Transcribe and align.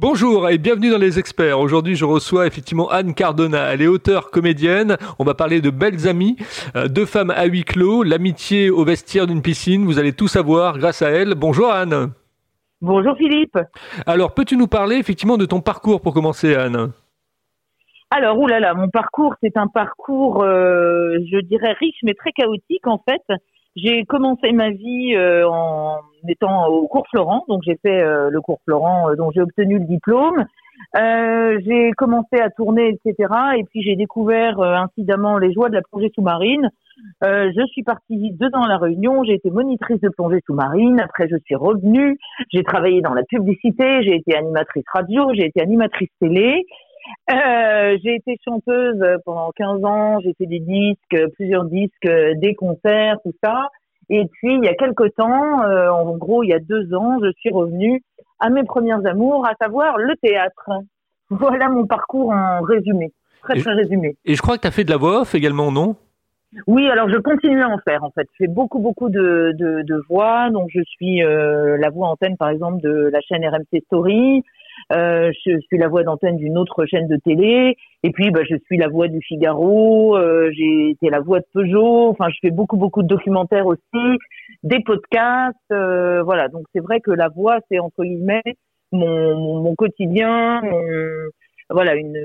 Bonjour 0.00 0.48
et 0.48 0.58
bienvenue 0.58 0.90
dans 0.90 0.98
Les 0.98 1.18
Experts. 1.18 1.58
Aujourd'hui, 1.58 1.96
je 1.96 2.04
reçois 2.04 2.46
effectivement 2.46 2.88
Anne 2.88 3.14
Cardona. 3.14 3.72
Elle 3.72 3.82
est 3.82 3.88
auteure, 3.88 4.30
comédienne. 4.30 4.96
On 5.18 5.24
va 5.24 5.34
parler 5.34 5.60
de 5.60 5.70
Belles 5.70 6.06
Amies, 6.06 6.36
euh, 6.76 6.86
deux 6.86 7.04
femmes 7.04 7.32
à 7.32 7.46
huis 7.46 7.64
clos, 7.64 8.04
l'amitié 8.04 8.70
au 8.70 8.84
vestiaire 8.84 9.26
d'une 9.26 9.42
piscine. 9.42 9.84
Vous 9.84 9.98
allez 9.98 10.12
tout 10.12 10.28
savoir 10.28 10.78
grâce 10.78 11.02
à 11.02 11.10
elle. 11.10 11.34
Bonjour 11.34 11.72
Anne. 11.72 12.12
Bonjour 12.80 13.16
Philippe. 13.16 13.58
Alors, 14.06 14.34
peux-tu 14.34 14.56
nous 14.56 14.68
parler 14.68 14.98
effectivement 14.98 15.36
de 15.36 15.46
ton 15.46 15.60
parcours 15.60 16.00
pour 16.00 16.14
commencer, 16.14 16.54
Anne? 16.54 16.92
Alors, 18.10 18.38
oulala, 18.38 18.74
mon 18.74 18.90
parcours, 18.90 19.34
c'est 19.42 19.56
un 19.56 19.66
parcours, 19.66 20.44
euh, 20.44 21.16
je 21.28 21.40
dirais, 21.40 21.72
riche 21.72 21.98
mais 22.04 22.14
très 22.14 22.30
chaotique 22.30 22.86
en 22.86 23.02
fait. 23.04 23.36
J'ai 23.82 24.04
commencé 24.04 24.52
ma 24.52 24.70
vie 24.70 25.14
euh, 25.14 25.48
en 25.48 25.98
étant 26.28 26.66
au 26.66 26.88
cours 26.88 27.06
Florent, 27.10 27.44
donc 27.48 27.62
j'ai 27.64 27.78
fait 27.82 28.00
euh, 28.00 28.28
le 28.30 28.40
cours 28.40 28.60
Florent 28.64 29.14
dont 29.16 29.30
j'ai 29.30 29.40
obtenu 29.40 29.78
le 29.78 29.84
diplôme. 29.84 30.44
j'ai 30.94 31.90
commencé 31.96 32.40
à 32.40 32.50
tourner, 32.50 32.88
etc. 32.88 33.32
Et 33.56 33.64
puis 33.64 33.82
j'ai 33.82 33.94
découvert 33.94 34.60
incidemment 34.60 35.38
les 35.38 35.52
joies 35.52 35.68
de 35.68 35.74
la 35.74 35.82
plongée 35.82 36.10
sous-marine. 36.14 36.70
je 37.22 37.66
suis 37.72 37.82
partie 37.82 38.32
deux 38.32 38.48
ans 38.54 38.62
à 38.62 38.68
la 38.68 38.78
Réunion, 38.78 39.22
j'ai 39.24 39.34
été 39.34 39.50
monitrice 39.50 40.00
de 40.00 40.08
plongée 40.08 40.40
sous-marine. 40.46 41.00
Après, 41.00 41.28
je 41.28 41.36
suis 41.44 41.54
revenue, 41.54 42.18
j'ai 42.52 42.64
travaillé 42.64 43.00
dans 43.00 43.14
la 43.14 43.22
publicité, 43.24 44.02
j'ai 44.02 44.16
été 44.16 44.36
animatrice 44.36 44.84
radio, 44.92 45.32
j'ai 45.34 45.46
été 45.46 45.60
animatrice 45.60 46.10
télé. 46.20 46.64
Euh, 47.30 47.98
j'ai 48.02 48.16
été 48.16 48.36
chanteuse 48.44 49.02
pendant 49.24 49.50
15 49.56 49.84
ans, 49.84 50.20
j'ai 50.20 50.34
fait 50.34 50.46
des 50.46 50.60
disques, 50.60 51.16
plusieurs 51.34 51.64
disques, 51.64 52.08
des 52.36 52.54
concerts, 52.54 53.16
tout 53.24 53.34
ça. 53.42 53.68
Et 54.10 54.24
puis, 54.26 54.54
il 54.54 54.64
y 54.64 54.68
a 54.68 54.74
quelques 54.74 55.14
temps, 55.16 55.62
euh, 55.62 55.90
en 55.90 56.16
gros, 56.16 56.42
il 56.42 56.48
y 56.48 56.54
a 56.54 56.58
deux 56.58 56.94
ans, 56.94 57.18
je 57.22 57.30
suis 57.38 57.50
revenue 57.50 58.02
à 58.40 58.48
mes 58.48 58.64
premières 58.64 59.04
amours, 59.06 59.46
à 59.46 59.52
savoir 59.60 59.98
le 59.98 60.14
théâtre. 60.16 60.70
Voilà 61.30 61.68
mon 61.68 61.86
parcours 61.86 62.30
en 62.30 62.62
résumé, 62.62 63.12
très 63.42 63.60
très 63.60 63.72
résumé. 63.74 64.16
Et 64.24 64.34
je 64.34 64.40
crois 64.40 64.56
que 64.56 64.62
tu 64.62 64.68
as 64.68 64.70
fait 64.70 64.84
de 64.84 64.90
la 64.90 64.96
voix 64.96 65.20
off 65.20 65.34
également, 65.34 65.70
non? 65.70 65.96
Oui, 66.66 66.88
alors 66.88 67.10
je 67.10 67.18
continue 67.18 67.60
à 67.60 67.68
en 67.68 67.76
faire 67.78 68.02
en 68.02 68.10
fait. 68.10 68.26
Je 68.32 68.44
fais 68.44 68.50
beaucoup 68.50 68.78
beaucoup 68.78 69.10
de, 69.10 69.52
de, 69.58 69.82
de 69.82 70.02
voix. 70.08 70.48
Donc 70.48 70.70
je 70.74 70.80
suis 70.82 71.22
euh, 71.22 71.76
la 71.76 71.90
voix 71.90 72.08
antenne 72.08 72.38
par 72.38 72.48
exemple 72.48 72.80
de 72.80 73.10
la 73.12 73.20
chaîne 73.20 73.44
RMC 73.44 73.82
Story. 73.84 74.42
Euh, 74.92 75.32
je 75.44 75.58
suis 75.60 75.78
la 75.78 75.88
voix 75.88 76.02
d'antenne 76.02 76.36
d'une 76.36 76.58
autre 76.58 76.86
chaîne 76.86 77.08
de 77.08 77.16
télé, 77.16 77.76
et 78.02 78.10
puis 78.10 78.30
bah, 78.30 78.40
je 78.48 78.56
suis 78.64 78.78
la 78.78 78.88
voix 78.88 79.08
du 79.08 79.20
Figaro, 79.22 80.16
euh, 80.16 80.50
j'ai 80.52 80.90
été 80.90 81.10
la 81.10 81.20
voix 81.20 81.40
de 81.40 81.46
Peugeot, 81.52 82.08
enfin 82.08 82.28
je 82.30 82.38
fais 82.40 82.50
beaucoup 82.50 82.76
beaucoup 82.76 83.02
de 83.02 83.08
documentaires 83.08 83.66
aussi, 83.66 84.18
des 84.62 84.80
podcasts, 84.80 85.56
euh, 85.72 86.22
voilà. 86.22 86.48
Donc 86.48 86.64
c'est 86.74 86.80
vrai 86.80 87.00
que 87.00 87.10
la 87.10 87.28
voix 87.28 87.58
c'est 87.70 87.78
entre 87.78 88.02
guillemets 88.04 88.42
mon, 88.92 89.60
mon, 89.62 89.74
quotidien, 89.74 90.62
mon, 90.62 90.80
voilà 91.70 91.94
une 91.94 92.18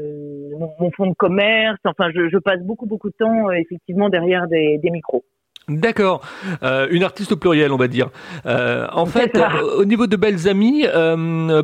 mon, 0.79 0.91
fond 0.91 1.07
de 1.07 1.15
commerce. 1.15 1.79
Enfin 1.85 2.09
je, 2.15 2.29
je, 2.29 2.37
passe 2.37 2.61
beaucoup 2.61 2.85
beaucoup 2.85 3.09
de 3.09 3.15
temps 3.17 3.51
effectivement 3.51 4.09
derrière 4.09 4.47
des, 4.47 4.77
des 4.77 4.89
micros. 4.89 5.23
D'accord, 5.69 6.21
euh, 6.61 6.87
une 6.91 7.03
artiste 7.03 7.31
au 7.31 7.37
pluriel, 7.37 7.71
on 7.71 7.77
va 7.77 7.87
dire. 7.87 8.09
Euh, 8.45 8.87
en 8.91 9.05
fait, 9.05 9.35
euh, 9.37 9.77
au 9.77 9.85
niveau 9.85 10.07
de 10.07 10.17
belles 10.17 10.49
amies, 10.49 10.85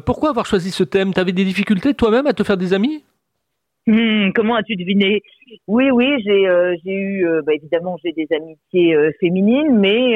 pourquoi 0.06 0.30
avoir 0.30 0.46
choisi 0.46 0.72
ce 0.72 0.84
thème? 0.84 1.14
Tu 1.14 1.20
avais 1.20 1.34
des 1.34 1.44
difficultés 1.44 1.94
toi-même 1.94 2.28
à 2.28 2.34
te 2.34 2.44
faire 2.44 2.58
des 2.58 2.74
amis? 2.74 3.04
Hmm, 3.88 4.30
Comment 4.36 4.56
as-tu 4.56 4.76
deviné? 4.76 5.22
Oui, 5.68 5.92
oui, 5.92 6.22
j'ai 6.24 6.44
eu, 6.86 7.26
bah, 7.46 7.54
évidemment, 7.54 7.98
j'ai 8.04 8.14
des 8.14 8.28
amitiés 8.34 8.96
féminines, 9.20 9.78
mais 9.78 10.16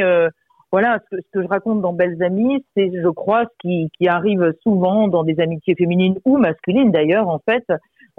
voilà, 0.72 1.00
ce 1.04 1.16
que, 1.16 1.22
ce 1.22 1.40
que, 1.40 1.44
je 1.44 1.48
raconte 1.48 1.82
dans 1.82 1.94
Belles 1.94 2.24
Amies, 2.24 2.66
c'est, 2.76 2.90
je 2.92 3.10
crois, 3.10 3.44
ce 3.44 3.58
qui, 3.60 3.90
qui 3.98 4.08
arrive 4.08 4.54
souvent 4.64 5.08
dans 5.08 5.24
des 5.24 5.40
amitiés 5.40 5.76
féminines 5.76 6.16
ou 6.26 6.38
masculines 6.38 6.92
d'ailleurs, 6.92 7.28
en 7.28 7.40
fait, 7.40 7.64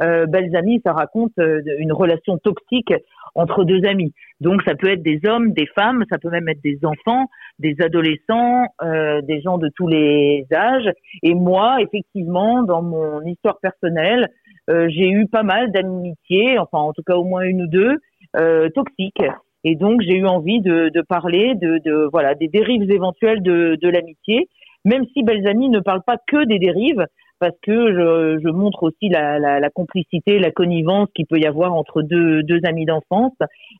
euh, 0.02 0.26
Belles 0.26 0.54
Amies, 0.56 0.80
ça 0.84 0.92
raconte 0.92 1.32
euh, 1.38 1.60
une 1.78 1.92
relation 1.92 2.38
toxique 2.38 2.92
entre 3.34 3.64
deux 3.64 3.84
amis. 3.84 4.12
Donc 4.40 4.62
ça 4.62 4.74
peut 4.74 4.88
être 4.88 5.02
des 5.02 5.20
hommes, 5.26 5.52
des 5.52 5.66
femmes, 5.66 6.04
ça 6.10 6.18
peut 6.18 6.30
même 6.30 6.48
être 6.48 6.62
des 6.62 6.78
enfants, 6.84 7.26
des 7.58 7.76
adolescents, 7.80 8.66
euh, 8.82 9.20
des 9.22 9.40
gens 9.40 9.58
de 9.58 9.70
tous 9.74 9.88
les 9.88 10.46
âges. 10.52 10.90
Et 11.22 11.34
moi, 11.34 11.76
effectivement, 11.80 12.62
dans 12.62 12.82
mon 12.82 13.22
histoire 13.22 13.58
personnelle, 13.60 14.28
euh, 14.70 14.88
j'ai 14.88 15.08
eu 15.10 15.26
pas 15.26 15.42
mal 15.42 15.70
d'amitiés, 15.72 16.58
enfin 16.58 16.78
en 16.78 16.92
tout 16.92 17.02
cas 17.02 17.16
au 17.16 17.24
moins 17.24 17.42
une 17.42 17.62
ou 17.62 17.66
deux, 17.66 17.98
euh, 18.36 18.68
toxiques. 18.70 19.22
Et 19.64 19.76
donc 19.76 20.00
j'ai 20.02 20.16
eu 20.16 20.26
envie 20.26 20.60
de, 20.60 20.90
de 20.90 21.00
parler 21.02 21.54
de, 21.54 21.78
de, 21.84 22.08
voilà 22.12 22.34
des 22.34 22.48
dérives 22.48 22.90
éventuelles 22.90 23.42
de, 23.42 23.76
de 23.80 23.88
l'amitié, 23.88 24.48
même 24.84 25.04
si 25.12 25.22
Belles 25.22 25.46
Amies 25.48 25.70
ne 25.70 25.80
parle 25.80 26.02
pas 26.06 26.16
que 26.26 26.44
des 26.44 26.58
dérives, 26.58 27.06
parce 27.44 27.58
que 27.60 27.92
je, 27.92 28.40
je 28.42 28.48
montre 28.48 28.84
aussi 28.84 29.10
la, 29.10 29.38
la, 29.38 29.60
la, 29.60 29.68
complicité, 29.68 30.38
la 30.38 30.50
connivence 30.50 31.10
qu'il 31.14 31.26
peut 31.26 31.38
y 31.38 31.44
avoir 31.44 31.74
entre 31.74 32.00
deux, 32.00 32.42
deux 32.42 32.60
amis 32.64 32.86
d'enfance. 32.86 33.34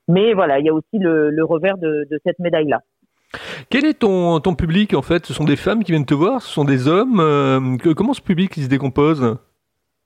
Mais 0.06 0.34
voilà, 0.34 0.58
il 0.58 0.66
y 0.66 0.69
a 0.69 0.75
aussi 0.75 0.98
le, 0.98 1.30
le 1.30 1.44
revers 1.47 1.78
de, 1.78 2.06
de 2.10 2.20
cette 2.26 2.38
médaille-là. 2.41 2.80
Quel 3.70 3.86
est 3.86 4.00
ton, 4.00 4.38
ton 4.41 4.54
public 4.54 4.92
en 4.92 5.00
fait? 5.00 5.24
Ce 5.24 5.32
sont 5.32 5.44
des 5.44 5.56
femmes 5.56 5.82
qui 5.82 5.92
viennent 5.92 6.04
te 6.04 6.12
voir? 6.12 6.42
Ce 6.42 6.53
sont 6.53 6.66
des 6.66 6.88
hommes? 6.88 7.20
Euh, 7.20 7.58
Comment 7.97 8.12
ce 8.12 8.20
public 8.20 8.53
se 8.53 8.69
décompose? 8.69 9.38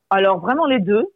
Alors 0.08 0.38
vraiment 0.38 0.66
les 0.66 0.78
deux. 0.78 1.06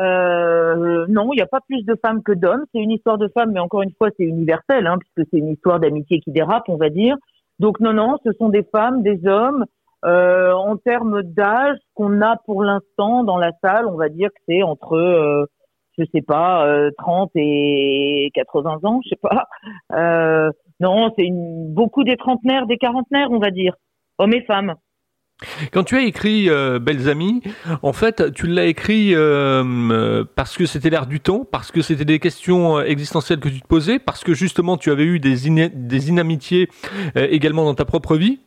Euh, 0.00 1.06
non, 1.08 1.28
il 1.32 1.36
n'y 1.36 1.42
a 1.42 1.46
pas 1.46 1.60
plus 1.60 1.84
de 1.84 1.94
femmes 2.02 2.24
que 2.24 2.32
d'hommes. 2.32 2.64
C'est 2.72 2.80
une 2.80 2.90
histoire 2.90 3.16
de 3.16 3.28
femmes, 3.28 3.52
mais 3.52 3.60
encore 3.60 3.82
une 3.82 3.92
fois, 3.96 4.08
c'est 4.16 4.24
universel, 4.24 4.88
hein, 4.88 4.96
puisque 4.98 5.28
c'est 5.30 5.38
une 5.38 5.50
histoire 5.50 5.78
d'amitié 5.78 6.18
qui 6.18 6.32
dérape, 6.32 6.64
on 6.68 6.76
va 6.76 6.90
dire. 6.90 7.14
Donc 7.60 7.78
non, 7.78 7.92
non, 7.92 8.16
ce 8.24 8.32
sont 8.32 8.48
des 8.48 8.64
femmes, 8.64 9.04
des 9.04 9.24
hommes, 9.24 9.66
euh, 10.04 10.52
en 10.52 10.76
termes 10.76 11.22
d'âge, 11.22 11.76
qu'on 11.94 12.20
a 12.22 12.36
pour 12.44 12.64
l'instant 12.64 13.22
dans 13.24 13.38
la 13.38 13.52
salle, 13.62 13.86
on 13.86 13.96
va 13.96 14.08
dire 14.08 14.30
que 14.30 14.42
c'est 14.48 14.62
entre, 14.62 14.96
euh, 14.96 15.46
je 15.96 16.04
sais 16.12 16.22
pas, 16.22 16.66
euh, 16.66 16.90
30 16.98 17.30
et 17.36 18.30
80 18.34 18.80
ans, 18.82 19.00
je 19.04 19.10
sais 19.10 19.20
pas. 19.20 19.46
Euh, 19.92 20.50
non, 20.80 21.12
c'est 21.16 21.28
beaucoup 21.30 22.02
des 22.02 22.16
trentenaires, 22.16 22.66
des 22.66 22.78
quarantenaires, 22.78 23.28
on 23.30 23.38
va 23.38 23.50
dire, 23.50 23.74
hommes 24.18 24.32
et 24.32 24.42
femmes. 24.42 24.74
Quand 25.72 25.82
tu 25.82 25.96
as 25.96 26.02
écrit 26.02 26.48
euh, 26.48 26.78
Belles 26.78 27.08
Amies, 27.08 27.42
en 27.82 27.92
fait, 27.92 28.32
tu 28.32 28.46
l'as 28.46 28.66
écrit 28.66 29.12
euh, 29.14 30.24
parce 30.36 30.56
que 30.56 30.66
c'était 30.66 30.90
l'air 30.90 31.06
du 31.06 31.20
temps, 31.20 31.44
parce 31.44 31.72
que 31.72 31.82
c'était 31.82 32.04
des 32.04 32.20
questions 32.20 32.80
existentielles 32.80 33.40
que 33.40 33.48
tu 33.48 33.60
te 33.60 33.66
posais, 33.66 33.98
parce 33.98 34.22
que 34.22 34.34
justement 34.34 34.76
tu 34.76 34.90
avais 34.90 35.04
eu 35.04 35.18
des 35.18 35.48
inamitiés 36.08 36.68
également 37.16 37.64
dans 37.64 37.74
ta 37.74 37.84
propre 37.84 38.16
vie 38.16 38.40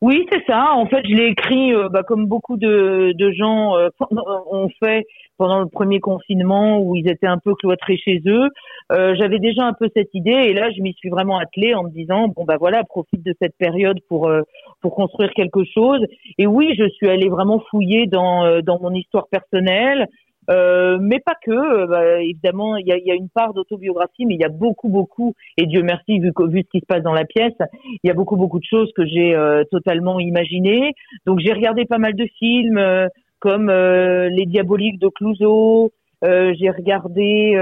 oui, 0.00 0.26
c'est 0.30 0.44
ça. 0.46 0.74
En 0.74 0.86
fait, 0.86 1.02
je 1.08 1.14
l'ai 1.14 1.26
écrit 1.26 1.74
euh, 1.74 1.88
bah, 1.88 2.04
comme 2.04 2.26
beaucoup 2.26 2.56
de, 2.56 3.12
de 3.16 3.30
gens 3.32 3.76
euh, 3.76 3.88
ont 4.50 4.68
fait 4.80 5.04
pendant 5.38 5.58
le 5.60 5.66
premier 5.66 5.98
confinement 5.98 6.78
où 6.80 6.94
ils 6.94 7.08
étaient 7.08 7.26
un 7.26 7.38
peu 7.38 7.54
cloîtrés 7.56 7.96
chez 7.96 8.20
eux. 8.26 8.48
Euh, 8.92 9.16
J'avais 9.18 9.40
déjà 9.40 9.64
un 9.64 9.72
peu 9.72 9.88
cette 9.96 10.14
idée 10.14 10.30
et 10.30 10.52
là, 10.52 10.70
je 10.70 10.82
m'y 10.82 10.92
suis 10.94 11.08
vraiment 11.08 11.38
attelée 11.38 11.74
en 11.74 11.82
me 11.82 11.90
disant 11.90 12.28
bon 12.28 12.44
bah 12.44 12.56
voilà, 12.60 12.84
profite 12.84 13.24
de 13.24 13.34
cette 13.42 13.56
période 13.58 13.98
pour 14.08 14.28
euh, 14.28 14.42
pour 14.82 14.94
construire 14.94 15.32
quelque 15.34 15.64
chose. 15.64 16.04
Et 16.38 16.46
oui, 16.46 16.74
je 16.78 16.88
suis 16.90 17.08
allée 17.08 17.28
vraiment 17.28 17.60
fouiller 17.70 18.06
dans 18.06 18.60
dans 18.62 18.80
mon 18.80 18.92
histoire 18.94 19.26
personnelle. 19.28 20.06
Euh, 20.50 20.98
mais 21.00 21.20
pas 21.20 21.34
que. 21.42 21.50
Euh, 21.50 21.86
bah, 21.86 22.20
évidemment, 22.20 22.76
il 22.76 22.86
y 22.86 22.92
a, 22.92 22.98
y 22.98 23.10
a, 23.10 23.14
une 23.14 23.28
part 23.28 23.52
d'autobiographie, 23.52 24.24
mais 24.26 24.34
il 24.34 24.40
y 24.40 24.44
a 24.44 24.48
beaucoup, 24.48 24.88
beaucoup, 24.88 25.34
et 25.56 25.66
Dieu 25.66 25.82
merci, 25.82 26.18
vu, 26.18 26.32
vu 26.48 26.62
ce 26.62 26.70
qui 26.70 26.80
se 26.80 26.86
passe 26.86 27.02
dans 27.02 27.12
la 27.12 27.24
pièce, 27.24 27.54
il 27.84 28.08
y 28.08 28.10
a 28.10 28.14
beaucoup, 28.14 28.36
beaucoup 28.36 28.58
de 28.58 28.64
choses 28.64 28.90
que 28.96 29.04
j'ai 29.06 29.34
euh, 29.34 29.64
totalement 29.70 30.20
imaginées. 30.20 30.94
Donc 31.26 31.40
j'ai 31.40 31.52
regardé 31.52 31.84
pas 31.84 31.98
mal 31.98 32.14
de 32.14 32.26
films, 32.38 32.80
comme 33.40 33.70
Les 33.70 34.46
Diaboliques 34.46 34.98
de 35.00 35.08
Clouseau, 35.08 35.92
j'ai 36.22 36.70
regardé 36.70 37.56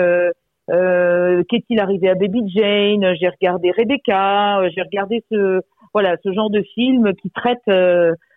Qu'est-il 0.69 1.81
arrivé 1.81 2.09
à 2.09 2.15
Baby 2.15 2.43
Jane, 2.55 3.15
j'ai 3.21 3.29
regardé 3.29 3.71
Rebecca, 3.73 4.61
j'ai 4.75 4.83
regardé 4.83 5.23
ce, 5.31 5.61
voilà, 5.93 6.17
ce 6.25 6.33
genre 6.33 6.51
de 6.51 6.63
film 6.75 7.13
qui 7.15 7.31
traite 7.31 7.63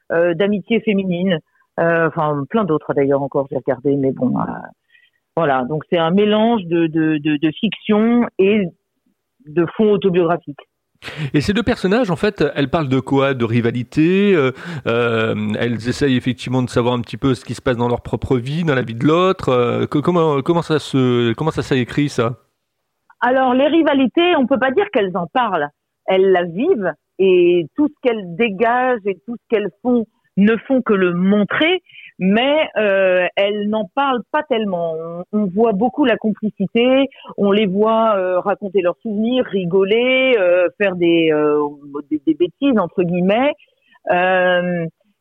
d'amitié 0.10 0.82
féminine. 0.82 1.40
Euh, 1.80 2.08
enfin 2.08 2.44
plein 2.50 2.66
d'autres 2.66 2.94
d'ailleurs 2.94 3.22
encore 3.22 3.48
j'ai 3.50 3.58
regardé, 3.58 3.96
mais 3.96 4.12
bon, 4.12 4.38
euh, 4.40 4.44
voilà. 5.36 5.64
Donc 5.66 5.84
c'est 5.90 5.98
un 5.98 6.12
mélange 6.12 6.64
de, 6.66 6.88
de, 6.88 7.18
de, 7.18 7.38
de 7.38 7.52
fiction 7.52 8.26
et 8.38 8.66
de 9.46 9.66
fond 9.78 9.92
autobiographique. 9.92 10.60
Et 11.34 11.40
ces 11.40 11.54
deux 11.54 11.64
personnages, 11.64 12.12
en 12.12 12.18
fait, 12.18 12.44
elles 12.56 12.70
parlent 12.70 12.90
de 12.90 13.00
quoi? 13.00 13.34
De 13.34 13.46
rivalité. 13.46 14.36
Euh, 14.36 14.52
euh, 14.86 15.34
elles 15.58 15.88
essayent 15.88 16.18
effectivement 16.18 16.62
de 16.62 16.70
savoir 16.70 16.94
un 16.94 17.00
petit 17.00 17.16
peu 17.16 17.36
ce 17.36 17.46
qui 17.46 17.54
se 17.54 17.62
passe 17.62 17.78
dans 17.78 17.88
leur 17.88 18.02
propre 18.02 18.36
vie, 18.38 18.66
dans 18.66 18.76
la 18.76 18.82
vie 18.82 18.96
de 18.96 19.06
l'autre. 19.06 19.48
Euh, 19.48 19.86
comment 19.86 20.42
comment 20.42 20.62
ça 20.62 20.78
se 20.78 21.32
comment 21.34 21.52
ça 21.52 21.62
s'est 21.62 21.80
écrit 21.80 22.10
ça? 22.10 22.40
Alors 23.22 23.54
les 23.54 23.68
rivalités, 23.68 24.36
on 24.38 24.46
peut 24.46 24.60
pas 24.60 24.72
dire 24.72 24.88
qu'elles 24.92 25.16
en 25.16 25.28
parlent. 25.28 25.70
Elles 26.06 26.32
la 26.32 26.44
vivent 26.44 26.94
et 27.18 27.66
tout 27.76 27.88
ce 27.88 27.94
qu'elles 28.02 28.36
dégagent 28.36 29.06
et 29.06 29.16
tout 29.26 29.36
ce 29.38 29.44
qu'elles 29.50 29.72
font 29.82 30.06
ne 30.40 30.56
font 30.68 30.82
que 30.82 30.94
le 30.94 31.14
montrer, 31.14 31.82
mais 32.20 32.68
euh, 32.78 33.26
elles 33.36 33.70
n'en 33.70 33.86
parlent 33.96 34.24
pas 34.32 34.44
tellement. 34.44 34.96
On, 35.32 35.46
voit 35.46 35.72
beaucoup 35.74 36.06
la 36.06 36.18
complicité, 36.18 37.08
on 37.38 37.52
les 37.52 37.66
voit 37.66 38.16
euh, 38.18 38.40
raconter 38.40 38.82
leurs 38.82 38.98
souvenirs, 39.02 39.46
rigoler, 39.46 40.36
euh, 40.38 40.68
faire 40.78 40.96
des, 40.96 41.32
des, 42.12 42.22
des, 42.26 42.34
bêtises 42.34 42.78
entre 42.78 43.04
guillemets. 43.04 43.54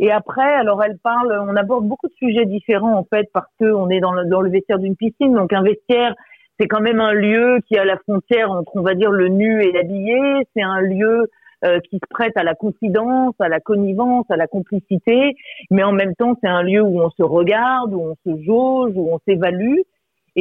Et 0.01 0.13
après, 0.13 0.55
alors 0.55 0.83
elle 0.85 0.97
parle, 0.99 1.33
on 1.49 1.57
aborde 1.57 1.87
beaucoup 1.87 2.07
de 2.07 2.15
sujets 2.15 2.47
différents 2.47 2.97
en 2.97 3.05
fait 3.05 3.29
parce 3.33 3.51
que 3.59 3.65
on 3.65 3.91
est 3.91 3.99
dans 3.99 4.13
le, 4.13 4.27
dans 4.27 4.41
le 4.41 4.51
vestiaire 4.51 4.79
d'une 4.79 4.95
piscine, 4.95 5.35
donc 5.35 5.53
un 5.53 5.63
vestiaire 5.63 6.15
c'est 6.61 6.69
quand 6.69 6.81
même 6.81 7.01
un 7.01 7.13
lieu 7.13 7.59
qui 7.67 7.77
a 7.77 7.85
la 7.85 7.97
frontière 7.99 8.51
entre 8.51 8.71
on 8.77 8.83
va 8.83 8.95
dire 8.95 9.11
le 9.11 9.29
nu 9.29 9.63
et 9.63 9.73
l'habillé, 9.73 10.47
c'est 10.55 10.63
un 10.63 10.81
lieu 10.81 11.29
euh, 11.65 11.81
qui 11.81 11.97
se 11.97 12.07
prête 12.11 12.37
à 12.37 12.45
la 12.45 12.55
confidence, 12.55 13.35
à 13.41 13.49
la 13.49 13.61
connivence, 13.61 14.27
à 14.31 14.37
la 14.37 14.47
complicité, 14.47 15.35
mais 15.71 15.83
en 15.83 15.93
même 15.93 16.15
temps 16.15 16.37
c'est 16.43 16.49
un 16.49 16.63
lieu 16.63 16.83
où 16.83 17.01
on 17.01 17.11
se 17.11 17.23
regarde, 17.23 17.93
où 17.95 18.01
on 18.01 18.15
se 18.25 18.43
jauge, 18.43 18.93
où 18.95 19.13
on 19.13 19.19
s'évalue. 19.27 19.81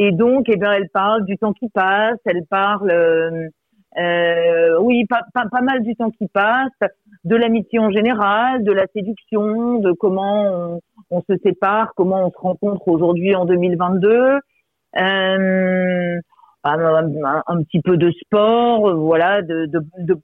Et 0.00 0.12
donc, 0.12 0.44
eh 0.48 0.56
bien, 0.56 0.70
elle 0.70 0.88
parle 0.90 1.24
du 1.24 1.36
temps 1.38 1.52
qui 1.52 1.68
passe, 1.70 2.18
elle 2.24 2.46
parle, 2.48 2.90
euh, 2.92 3.48
euh, 3.98 4.78
oui, 4.80 5.04
pas, 5.06 5.22
pas, 5.34 5.46
pas, 5.50 5.60
mal 5.60 5.82
du 5.82 5.96
temps 5.96 6.10
qui 6.10 6.28
passe, 6.28 6.70
de 7.24 7.34
l'amitié 7.34 7.80
en 7.80 7.90
général, 7.90 8.62
de 8.62 8.70
la 8.70 8.86
séduction, 8.94 9.80
de 9.80 9.90
comment 9.90 10.44
on, 10.44 10.80
on, 11.10 11.20
se 11.22 11.36
sépare, 11.42 11.94
comment 11.96 12.26
on 12.26 12.30
se 12.30 12.38
rencontre 12.38 12.86
aujourd'hui 12.86 13.34
en 13.34 13.44
2022. 13.44 14.38
Euh, 14.96 16.20
un, 16.64 17.62
petit 17.62 17.80
peu 17.80 17.96
de 17.96 18.10
sport, 18.10 18.94
voilà, 18.96 19.42
de, 19.42 19.66
de, 19.66 19.80
de, 19.98 20.14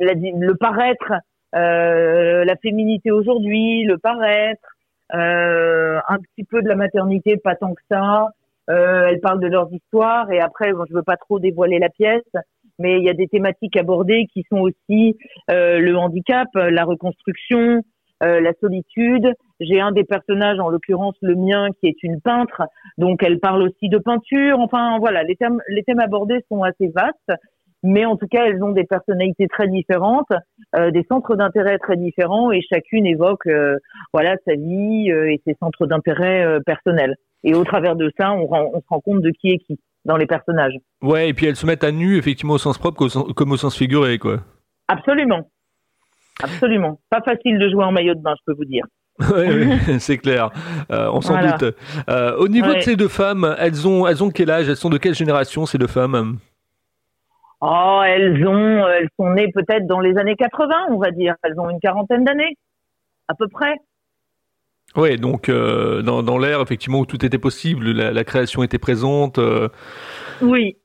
le 0.00 0.54
paraître, 0.54 1.12
euh, 1.54 2.44
la 2.44 2.56
féminité 2.56 3.10
aujourd'hui, 3.10 3.84
le 3.84 3.98
paraître, 3.98 4.76
euh, 5.14 5.98
un 6.08 6.18
petit 6.18 6.44
peu 6.44 6.62
de 6.62 6.68
la 6.68 6.76
maternité, 6.76 7.36
pas 7.36 7.56
tant 7.56 7.74
que 7.74 7.82
ça. 7.90 8.28
Euh, 8.68 9.08
elle 9.08 9.20
parle 9.20 9.40
de 9.40 9.48
leurs 9.48 9.72
histoires 9.72 10.30
et 10.30 10.40
après, 10.40 10.72
bon, 10.72 10.84
je 10.88 10.94
veux 10.94 11.02
pas 11.02 11.16
trop 11.16 11.40
dévoiler 11.40 11.80
la 11.80 11.88
pièce, 11.88 12.22
mais 12.78 12.98
il 12.98 13.04
y 13.04 13.10
a 13.10 13.14
des 13.14 13.26
thématiques 13.26 13.76
abordées 13.76 14.26
qui 14.32 14.44
sont 14.48 14.58
aussi 14.58 15.16
euh, 15.50 15.80
le 15.80 15.96
handicap, 15.96 16.48
la 16.54 16.84
reconstruction, 16.84 17.82
euh, 18.22 18.40
la 18.40 18.52
solitude. 18.60 19.32
J'ai 19.60 19.80
un 19.80 19.92
des 19.92 20.04
personnages, 20.04 20.58
en 20.58 20.68
l'occurrence 20.68 21.16
le 21.22 21.34
mien, 21.34 21.68
qui 21.80 21.88
est 21.88 22.02
une 22.02 22.20
peintre, 22.20 22.62
donc 22.98 23.22
elle 23.22 23.40
parle 23.40 23.62
aussi 23.62 23.88
de 23.88 23.98
peinture. 23.98 24.58
Enfin 24.58 24.98
voilà, 24.98 25.22
les 25.22 25.36
thèmes, 25.36 25.60
les 25.68 25.82
thèmes 25.82 26.00
abordés 26.00 26.40
sont 26.50 26.62
assez 26.62 26.88
vastes, 26.94 27.40
mais 27.82 28.04
en 28.04 28.16
tout 28.16 28.26
cas 28.26 28.46
elles 28.46 28.62
ont 28.62 28.72
des 28.72 28.84
personnalités 28.84 29.48
très 29.48 29.68
différentes, 29.68 30.32
euh, 30.76 30.90
des 30.90 31.04
centres 31.10 31.36
d'intérêt 31.36 31.78
très 31.78 31.96
différents, 31.96 32.52
et 32.52 32.60
chacune 32.62 33.06
évoque 33.06 33.46
euh, 33.46 33.76
voilà 34.12 34.36
sa 34.46 34.54
vie 34.54 35.10
et 35.10 35.40
ses 35.46 35.54
centres 35.60 35.86
d'intérêt 35.86 36.58
personnels. 36.64 37.16
Et 37.42 37.54
au 37.54 37.64
travers 37.64 37.96
de 37.96 38.10
ça, 38.18 38.32
on, 38.32 38.48
on 38.52 38.80
se 38.80 38.86
rend 38.88 39.00
compte 39.00 39.22
de 39.22 39.30
qui 39.30 39.50
est 39.50 39.58
qui 39.58 39.78
dans 40.04 40.16
les 40.16 40.26
personnages. 40.26 40.74
Ouais, 41.02 41.28
et 41.28 41.34
puis 41.34 41.46
elles 41.46 41.56
se 41.56 41.66
mettent 41.66 41.84
à 41.84 41.92
nu, 41.92 42.16
effectivement, 42.16 42.54
au 42.54 42.58
sens 42.58 42.78
propre 42.78 43.06
comme 43.34 43.52
au 43.52 43.56
sens 43.56 43.76
figuré, 43.76 44.18
quoi. 44.18 44.40
Absolument. 44.88 45.48
Absolument. 46.42 47.00
Pas 47.10 47.20
facile 47.22 47.58
de 47.58 47.68
jouer 47.68 47.84
en 47.84 47.92
maillot 47.92 48.14
de 48.14 48.20
bain, 48.20 48.34
je 48.38 48.42
peux 48.46 48.56
vous 48.56 48.64
dire. 48.64 48.84
oui, 49.20 49.98
c'est 50.00 50.18
clair. 50.18 50.50
Euh, 50.90 51.10
on 51.12 51.20
s'en 51.20 51.40
doute. 51.40 51.74
Euh, 52.08 52.36
au 52.36 52.48
niveau 52.48 52.74
de 52.74 52.80
ces 52.80 52.96
deux 52.96 53.08
femmes, 53.08 53.54
elles 53.58 53.86
ont, 53.86 54.06
elles 54.06 54.22
ont 54.22 54.30
quel 54.30 54.50
âge? 54.50 54.68
Elles 54.68 54.76
sont 54.76 54.90
de 54.90 54.98
quelle 54.98 55.14
génération 55.14 55.66
ces 55.66 55.78
deux 55.78 55.86
femmes? 55.86 56.38
Oh, 57.60 58.00
elles 58.06 58.46
ont, 58.46 58.88
elles 58.88 59.08
sont 59.18 59.30
nées 59.34 59.52
peut-être 59.52 59.86
dans 59.86 60.00
les 60.00 60.16
années 60.16 60.36
80, 60.36 60.86
on 60.90 60.98
va 60.98 61.10
dire. 61.10 61.34
Elles 61.42 61.58
ont 61.58 61.68
une 61.68 61.80
quarantaine 61.80 62.24
d'années, 62.24 62.56
à 63.28 63.34
peu 63.34 63.48
près. 63.48 63.74
Oui, 64.96 65.16
donc 65.18 65.48
euh, 65.48 66.02
dans, 66.02 66.22
dans 66.22 66.38
l'ère 66.38 66.60
effectivement 66.60 67.00
où 67.00 67.06
tout 67.06 67.24
était 67.24 67.38
possible, 67.38 67.92
la, 67.92 68.12
la 68.12 68.24
création 68.24 68.62
était 68.62 68.78
présente. 68.78 69.38
Euh. 69.38 69.68
Oui. 70.40 70.78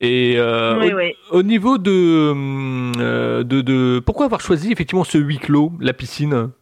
Et 0.00 0.34
euh, 0.36 1.10
au, 1.32 1.42
niveau 1.42 1.76
de, 1.76 1.90
euh, 1.90 3.42
de, 3.42 3.60
de, 3.60 3.98
pourquoi 3.98 4.26
avoir 4.26 4.40
choisi 4.40 4.70
effectivement 4.70 5.02
ce 5.02 5.18
huis 5.18 5.38
clos, 5.38 5.72
la 5.80 5.92
piscine? 5.92 6.52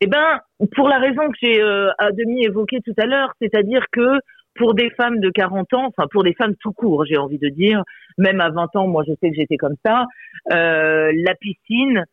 Eh 0.00 0.06
ben, 0.06 0.40
pour 0.74 0.88
la 0.88 0.98
raison 0.98 1.28
que 1.28 1.36
j'ai 1.42 1.60
euh, 1.60 1.90
à 1.98 2.12
demi 2.12 2.44
évoquée 2.44 2.78
tout 2.82 2.94
à 2.96 3.04
l'heure, 3.04 3.34
c'est-à-dire 3.42 3.84
que 3.92 4.20
pour 4.54 4.74
des 4.74 4.88
femmes 4.90 5.20
de 5.20 5.28
40 5.28 5.74
ans, 5.74 5.86
enfin 5.86 6.06
pour 6.10 6.24
des 6.24 6.32
femmes 6.32 6.54
tout 6.60 6.72
court, 6.72 7.04
j'ai 7.04 7.18
envie 7.18 7.38
de 7.38 7.50
dire, 7.50 7.82
même 8.16 8.40
à 8.40 8.48
20 8.48 8.74
ans, 8.76 8.86
moi 8.86 9.04
je 9.06 9.12
sais 9.20 9.28
que 9.28 9.36
j'étais 9.36 9.58
comme 9.58 9.76
ça, 9.84 10.06
la 10.48 11.34
piscine, 11.38 12.04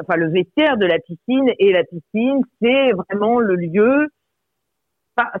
enfin 0.00 0.16
le 0.16 0.30
vestiaire 0.30 0.76
de 0.76 0.84
la 0.84 0.98
piscine 0.98 1.50
et 1.58 1.72
la 1.72 1.84
piscine, 1.84 2.42
c'est 2.60 2.92
vraiment 2.92 3.40
le 3.40 3.56
lieu, 3.56 4.08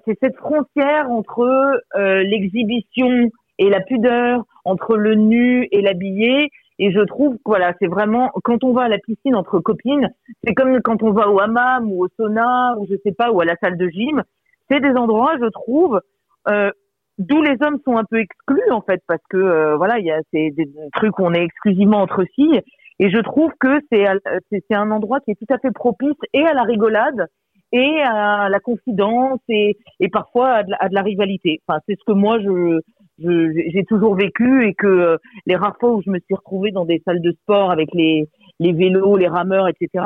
c'est 0.06 0.18
cette 0.20 0.36
frontière 0.36 1.10
entre 1.10 1.82
l'exhibition 1.94 3.30
et 3.58 3.68
la 3.68 3.80
pudeur 3.80 4.44
entre 4.64 4.96
le 4.96 5.14
nu 5.14 5.68
et 5.70 5.82
l'habillé. 5.82 6.50
Et 6.78 6.90
je 6.90 7.00
trouve, 7.00 7.36
voilà, 7.44 7.74
c'est 7.80 7.86
vraiment 7.86 8.30
quand 8.44 8.64
on 8.64 8.72
va 8.72 8.82
à 8.82 8.88
la 8.88 8.98
piscine 8.98 9.36
entre 9.36 9.60
copines, 9.60 10.08
c'est 10.42 10.54
comme 10.54 10.80
quand 10.82 11.02
on 11.02 11.12
va 11.12 11.28
au 11.28 11.38
hammam 11.38 11.90
ou 11.90 12.04
au 12.04 12.08
sauna 12.16 12.74
ou 12.78 12.86
je 12.90 12.96
sais 13.04 13.12
pas 13.12 13.30
ou 13.30 13.40
à 13.40 13.44
la 13.44 13.56
salle 13.62 13.76
de 13.76 13.88
gym. 13.88 14.22
C'est 14.70 14.80
des 14.80 14.92
endroits, 14.96 15.36
je 15.40 15.48
trouve, 15.50 16.00
euh, 16.48 16.70
d'où 17.18 17.42
les 17.42 17.56
hommes 17.60 17.78
sont 17.84 17.96
un 17.96 18.04
peu 18.04 18.18
exclus 18.18 18.70
en 18.70 18.80
fait 18.80 19.02
parce 19.06 19.22
que 19.28 19.36
euh, 19.36 19.76
voilà, 19.76 19.98
il 19.98 20.06
y 20.06 20.10
a 20.10 20.20
c'est 20.32 20.50
des 20.50 20.68
trucs 20.94 21.18
où 21.18 21.24
on 21.24 21.34
est 21.34 21.44
exclusivement 21.44 22.00
entre 22.00 22.24
filles. 22.34 22.62
Et 22.98 23.10
je 23.10 23.18
trouve 23.18 23.50
que 23.58 23.80
c'est 23.90 24.74
un 24.74 24.90
endroit 24.90 25.20
qui 25.20 25.32
est 25.32 25.34
tout 25.34 25.52
à 25.52 25.58
fait 25.58 25.72
propice 25.72 26.16
et 26.32 26.44
à 26.44 26.54
la 26.54 26.62
rigolade 26.62 27.26
et 27.72 28.00
à 28.02 28.48
la 28.48 28.60
confidence 28.60 29.40
et, 29.48 29.76
parfois 30.12 30.62
à 30.78 30.88
de 30.88 30.94
la 30.94 31.02
rivalité. 31.02 31.60
Enfin, 31.66 31.80
c'est 31.86 31.98
ce 31.98 32.04
que 32.06 32.12
moi 32.12 32.38
je 32.40 32.80
j'ai 33.18 33.84
toujours 33.88 34.14
vécu 34.16 34.66
et 34.66 34.74
que 34.74 34.86
euh, 34.86 35.16
les 35.46 35.56
rares 35.56 35.76
fois 35.78 35.92
où 35.92 36.02
je 36.02 36.10
me 36.10 36.18
suis 36.18 36.34
retrouvée 36.34 36.70
dans 36.70 36.84
des 36.84 37.02
salles 37.04 37.20
de 37.20 37.32
sport 37.32 37.70
avec 37.70 37.88
les, 37.92 38.28
les 38.58 38.72
vélos, 38.72 39.16
les 39.16 39.28
rameurs, 39.28 39.68
etc., 39.68 40.04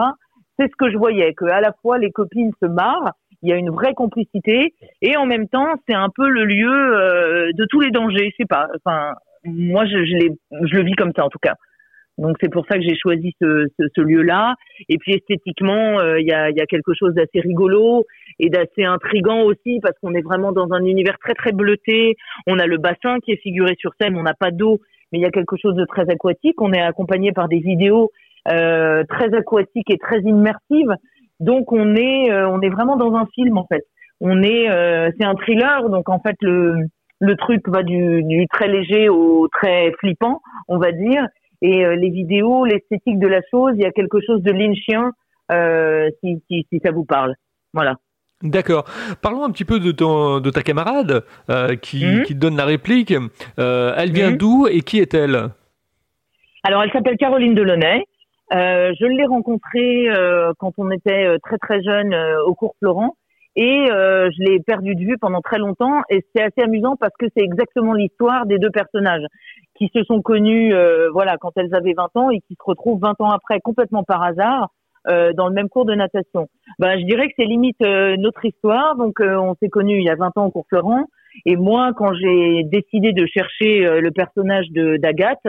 c'est 0.58 0.70
ce 0.70 0.76
que 0.78 0.90
je 0.90 0.96
voyais, 0.96 1.34
que 1.34 1.44
à 1.44 1.60
la 1.60 1.72
fois 1.82 1.98
les 1.98 2.10
copines 2.10 2.52
se 2.62 2.66
marrent, 2.66 3.12
il 3.42 3.50
y 3.50 3.52
a 3.52 3.56
une 3.56 3.70
vraie 3.70 3.94
complicité, 3.94 4.74
et 5.02 5.16
en 5.16 5.26
même 5.26 5.48
temps, 5.48 5.74
c'est 5.86 5.94
un 5.94 6.08
peu 6.14 6.28
le 6.28 6.44
lieu 6.44 6.70
euh, 6.72 7.50
de 7.52 7.66
tous 7.68 7.80
les 7.80 7.90
dangers. 7.90 8.30
Je 8.30 8.42
sais 8.42 8.48
pas. 8.48 8.66
Enfin, 8.76 9.12
moi, 9.44 9.84
je, 9.84 10.04
je, 10.04 10.66
je 10.66 10.76
le 10.76 10.82
vis 10.82 10.94
comme 10.94 11.12
ça 11.14 11.24
en 11.24 11.28
tout 11.28 11.38
cas. 11.40 11.54
Donc 12.18 12.36
c'est 12.40 12.50
pour 12.50 12.64
ça 12.66 12.76
que 12.76 12.82
j'ai 12.82 12.96
choisi 12.96 13.34
ce, 13.40 13.66
ce, 13.78 13.86
ce 13.94 14.00
lieu-là. 14.00 14.54
Et 14.88 14.96
puis 14.98 15.12
esthétiquement, 15.12 15.98
euh, 16.00 16.18
il 16.18 16.26
y, 16.26 16.32
a, 16.32 16.50
y, 16.50 16.60
a, 16.60 16.66
quelque 16.66 16.92
chose 16.98 17.14
d'assez 17.14 17.40
rigolo 17.40 18.04
et 18.38 18.50
d'assez 18.50 18.84
intrigant 18.84 19.42
aussi 19.42 19.80
parce 19.80 19.94
qu'on 20.00 20.14
est 20.14 20.22
vraiment 20.22 20.52
dans 20.52 20.72
un 20.72 20.84
univers 20.84 21.18
très 21.18 21.34
très 21.34 21.52
bleuté. 21.52 22.16
On 22.46 22.58
a 22.58 22.66
le 22.66 22.78
bassin 22.78 23.18
qui 23.24 23.32
est 23.32 23.40
figuré 23.40 23.74
sur 23.78 23.92
scène, 24.00 24.16
on 24.16 24.22
n'a 24.22 24.34
pas 24.34 24.50
d'eau, 24.50 24.80
mais 25.12 25.18
il 25.18 25.22
y 25.22 25.26
a 25.26 25.30
quelque 25.30 25.56
chose 25.56 25.74
de 25.74 25.84
très 25.84 26.10
aquatique. 26.10 26.60
On 26.60 26.72
est 26.72 26.80
accompagné 26.80 27.32
par 27.32 27.48
des 27.48 27.58
vidéos 27.58 28.10
euh, 28.48 29.04
très 29.08 29.34
aquatiques 29.34 29.90
et 29.90 29.98
très 29.98 30.20
immersives. 30.20 30.94
Donc 31.40 31.72
on 31.72 31.94
est 31.96 32.30
euh, 32.30 32.48
on 32.48 32.60
est 32.60 32.70
vraiment 32.70 32.96
dans 32.96 33.14
un 33.14 33.26
film 33.34 33.58
en 33.58 33.66
fait. 33.66 33.84
On 34.20 34.42
est 34.42 34.70
euh, 34.70 35.10
c'est 35.18 35.26
un 35.26 35.34
thriller 35.34 35.88
donc 35.90 36.08
en 36.08 36.20
fait 36.20 36.36
le 36.40 36.86
le 37.20 37.36
truc 37.36 37.68
va 37.68 37.82
du, 37.82 38.22
du 38.24 38.46
très 38.48 38.68
léger 38.68 39.08
au 39.08 39.48
très 39.48 39.92
flippant, 40.00 40.40
on 40.68 40.78
va 40.78 40.92
dire. 40.92 41.26
Et 41.62 41.84
euh, 41.84 41.96
les 41.96 42.10
vidéos, 42.10 42.64
l'esthétique 42.64 43.18
de 43.18 43.28
la 43.28 43.40
chose, 43.50 43.72
il 43.74 43.82
y 43.82 43.86
a 43.86 43.92
quelque 43.92 44.18
chose 44.20 44.42
de 44.42 44.52
lynchien, 44.52 45.12
euh, 45.50 46.10
si, 46.20 46.42
si, 46.48 46.66
si, 46.70 46.80
ça 46.84 46.90
vous 46.90 47.04
parle. 47.04 47.34
Voilà. 47.72 47.96
D'accord. 48.42 48.84
Parlons 49.22 49.44
un 49.44 49.50
petit 49.50 49.64
peu 49.64 49.80
de, 49.80 49.92
ton, 49.92 50.40
de 50.40 50.50
ta 50.50 50.62
camarade 50.62 51.24
euh, 51.50 51.74
qui, 51.76 52.04
mmh. 52.04 52.22
qui, 52.24 52.34
te 52.34 52.38
donne 52.38 52.56
la 52.56 52.64
réplique. 52.64 53.14
Euh, 53.58 53.94
elle 53.96 54.12
vient 54.12 54.32
mmh. 54.32 54.36
d'où 54.36 54.66
et 54.66 54.80
qui 54.80 54.98
est-elle? 54.98 55.48
Alors, 56.62 56.82
elle 56.82 56.92
s'appelle 56.92 57.16
Caroline 57.16 57.54
Delaunay. 57.54 58.04
Euh, 58.52 58.92
je 59.00 59.06
l'ai 59.06 59.26
rencontrée 59.26 60.08
quand 60.58 60.72
on 60.78 60.90
était 60.90 61.36
très 61.42 61.58
très 61.58 61.82
jeune 61.82 62.14
au 62.46 62.54
cours 62.54 62.74
Florent 62.78 63.16
et 63.56 63.86
je 63.88 64.44
l'ai 64.44 64.60
perdue 64.60 64.94
de 64.94 65.00
vue 65.00 65.18
pendant 65.18 65.40
très 65.40 65.58
longtemps 65.58 66.02
et 66.10 66.24
c'est 66.34 66.42
assez 66.42 66.62
amusant 66.62 66.94
parce 66.96 67.14
que 67.18 67.26
c'est 67.34 67.42
exactement 67.42 67.94
l'histoire 67.94 68.46
des 68.46 68.58
deux 68.58 68.70
personnages 68.70 69.24
qui 69.76 69.90
se 69.94 70.02
sont 70.04 70.22
connues 70.22 70.74
euh, 70.74 71.08
voilà 71.12 71.36
quand 71.38 71.52
elles 71.56 71.74
avaient 71.74 71.94
20 71.94 72.16
ans 72.16 72.30
et 72.30 72.40
qui 72.40 72.54
se 72.54 72.64
retrouvent 72.64 73.00
20 73.00 73.20
ans 73.20 73.30
après 73.30 73.60
complètement 73.60 74.04
par 74.04 74.22
hasard 74.22 74.70
euh, 75.08 75.32
dans 75.32 75.48
le 75.48 75.54
même 75.54 75.68
cours 75.68 75.84
de 75.84 75.94
natation. 75.94 76.48
Ben, 76.78 76.98
je 76.98 77.04
dirais 77.04 77.28
que 77.28 77.34
c'est 77.38 77.44
limite 77.44 77.80
euh, 77.82 78.16
notre 78.16 78.44
histoire. 78.44 78.96
Donc 78.96 79.20
euh, 79.20 79.36
on 79.36 79.54
s'est 79.56 79.68
connus 79.68 79.98
il 79.98 80.04
y 80.04 80.10
a 80.10 80.16
20 80.16 80.36
ans 80.36 80.46
au 80.46 80.50
cours 80.50 80.66
Florent 80.68 81.06
et 81.44 81.56
moi 81.56 81.92
quand 81.96 82.14
j'ai 82.14 82.62
décidé 82.64 83.12
de 83.12 83.26
chercher 83.26 83.86
euh, 83.86 84.00
le 84.00 84.10
personnage 84.10 84.70
de 84.70 84.96
d'Agathe 84.96 85.46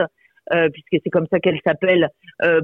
puisque 0.72 1.02
c'est 1.04 1.10
comme 1.10 1.26
ça 1.30 1.40
qu'elle 1.40 1.60
s'appelle 1.62 2.08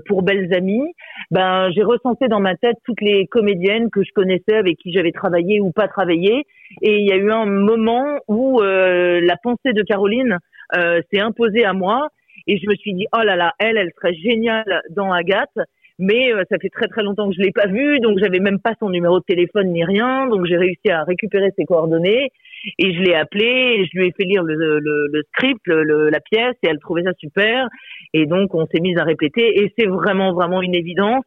pour 0.07 0.23
Belles 0.23 0.55
Amies, 0.55 0.91
ben 1.31 1.71
j'ai 1.73 1.83
recensé 1.83 2.29
dans 2.29 2.41
ma 2.41 2.57
tête 2.57 2.79
toutes 2.83 3.03
les 3.03 3.27
comédiennes 3.27 3.91
que 3.91 4.03
je 4.03 4.11
connaissais 4.15 4.55
avec 4.55 4.79
qui 4.79 4.91
j'avais 4.91 5.13
travaillé 5.13 5.61
ou 5.61 5.71
pas 5.71 5.87
travaillé 5.87 6.47
et 6.81 6.99
il 7.01 7.07
y 7.07 7.13
a 7.13 7.17
eu 7.17 7.31
un 7.31 7.45
moment 7.45 8.07
où 8.27 8.63
la 8.63 9.37
pensée 9.37 9.75
de 9.75 9.83
Caroline 9.83 10.39
euh, 10.77 11.03
s'est 11.13 11.21
imposé 11.21 11.65
à 11.65 11.73
moi 11.73 12.09
et 12.47 12.59
je 12.59 12.67
me 12.69 12.75
suis 12.75 12.95
dit 12.95 13.07
oh 13.15 13.23
là 13.23 13.37
là 13.37 13.53
elle 13.59 13.77
elle 13.77 13.91
serait 13.97 14.15
géniale 14.15 14.83
dans 14.91 15.13
Agathe 15.13 15.59
mais 15.99 16.33
euh, 16.33 16.43
ça 16.51 16.59
fait 16.61 16.71
très 16.71 16.89
très 16.89 17.03
longtemps 17.03 17.29
que 17.29 17.35
je 17.37 17.43
l'ai 17.43 17.53
pas 17.53 17.67
vue 17.67 18.01
donc 18.01 18.19
j'avais 18.19 18.41
même 18.41 18.59
pas 18.59 18.75
son 18.81 18.91
numéro 18.91 19.19
de 19.19 19.25
téléphone 19.25 19.69
ni 19.73 19.85
rien 19.85 20.27
donc 20.27 20.47
j'ai 20.47 20.57
réussi 20.57 20.91
à 20.91 21.05
récupérer 21.05 21.51
ses 21.59 21.65
coordonnées 21.65 22.31
et 22.79 22.95
je 22.95 23.01
l'ai 23.01 23.15
appelée 23.15 23.77
et 23.79 23.85
je 23.87 23.99
lui 23.99 24.09
ai 24.09 24.13
fait 24.13 24.25
lire 24.25 24.43
le, 24.43 24.55
le, 24.55 25.09
le 25.13 25.23
script 25.33 25.67
le, 25.67 26.11
la 26.11 26.21
pièce 26.21 26.57
et 26.63 26.69
elle 26.69 26.79
trouvait 26.79 27.05
ça 27.05 27.13
super 27.19 27.69
et 28.13 28.27
donc 28.27 28.55
on 28.55 28.67
s'est 28.67 28.81
mis 28.81 28.97
à 28.99 29.05
répéter 29.05 29.61
et 29.61 29.73
c'est 29.79 29.87
vraiment 29.87 30.33
vraiment 30.33 30.63
une 30.63 30.75
évidence 30.75 31.27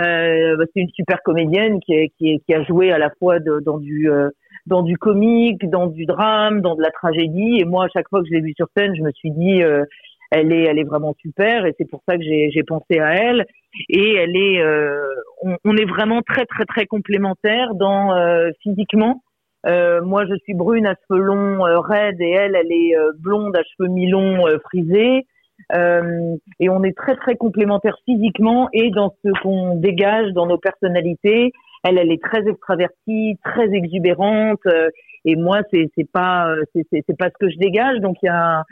Euh, 0.00 0.56
c'est 0.74 0.80
une 0.80 0.90
super 0.90 1.22
comédienne 1.22 1.78
qui, 1.80 2.10
qui, 2.18 2.40
qui, 2.44 2.54
a 2.54 2.64
joué 2.64 2.90
à 2.90 2.98
la 2.98 3.10
fois 3.18 3.38
dans 3.38 3.78
du 3.78 4.10
euh, 4.10 4.30
dans 4.66 4.82
du 4.82 4.98
comique, 4.98 5.68
dans 5.70 5.86
du 5.86 6.06
drame, 6.06 6.60
dans 6.60 6.74
de 6.74 6.82
la 6.82 6.90
tragédie. 6.90 7.58
Et 7.60 7.64
moi, 7.64 7.84
à 7.84 7.88
chaque 7.88 8.08
fois 8.08 8.20
que 8.20 8.26
je 8.28 8.34
l'ai 8.34 8.40
vue 8.40 8.54
sur 8.56 8.66
scène, 8.76 8.94
je 8.96 9.02
me 9.02 9.12
suis 9.12 9.30
dit, 9.30 9.62
euh, 9.62 9.84
elle 10.30 10.52
est, 10.52 10.64
elle 10.64 10.78
est 10.78 10.84
vraiment 10.84 11.14
super. 11.20 11.66
Et 11.66 11.74
c'est 11.78 11.88
pour 11.88 12.02
ça 12.08 12.16
que 12.16 12.22
j'ai 12.22 12.62
pensé 12.66 12.98
à 12.98 13.14
elle. 13.14 13.46
Et 13.88 14.14
elle 14.14 14.36
est, 14.36 14.60
euh, 14.60 15.06
on, 15.42 15.56
on, 15.64 15.76
est 15.76 15.84
vraiment 15.84 16.22
très, 16.22 16.46
très, 16.46 16.64
très 16.64 16.86
complémentaires 16.86 17.74
dans 17.74 18.14
physiquement. 18.62 19.22
moi, 19.64 20.24
je 20.26 20.34
suis 20.44 20.54
brune 20.54 20.86
à 20.86 20.94
cheveux 21.08 21.20
longs, 21.20 21.62
raides, 21.82 22.20
et 22.20 22.30
elle, 22.30 22.56
elle 22.56 22.72
est 22.72 22.94
blonde 23.18 23.56
à 23.56 23.62
cheveux 23.62 23.90
mi-longs, 23.90 24.46
frisés. 24.64 25.26
Euh, 25.74 26.36
et 26.60 26.68
on 26.68 26.82
est 26.84 26.96
très 26.96 27.16
très 27.16 27.36
complémentaires 27.36 27.96
physiquement 28.04 28.68
et 28.72 28.90
dans 28.90 29.12
ce 29.24 29.30
qu'on 29.42 29.76
dégage 29.76 30.32
dans 30.32 30.46
nos 30.46 30.58
personnalités. 30.58 31.52
Elle, 31.84 31.98
elle 31.98 32.10
est 32.10 32.22
très 32.22 32.46
extravertie, 32.48 33.38
très 33.44 33.72
exubérante, 33.72 34.60
euh, 34.66 34.88
et 35.24 35.36
moi 35.36 35.60
c'est 35.72 35.88
c'est 35.96 36.10
pas 36.10 36.52
c'est 36.72 36.84
c'est 36.90 37.16
pas 37.16 37.26
ce 37.26 37.38
que 37.38 37.50
je 37.50 37.58
dégage. 37.58 38.00
Donc 38.00 38.16
il 38.22 38.26
y 38.26 38.28
a 38.28 38.64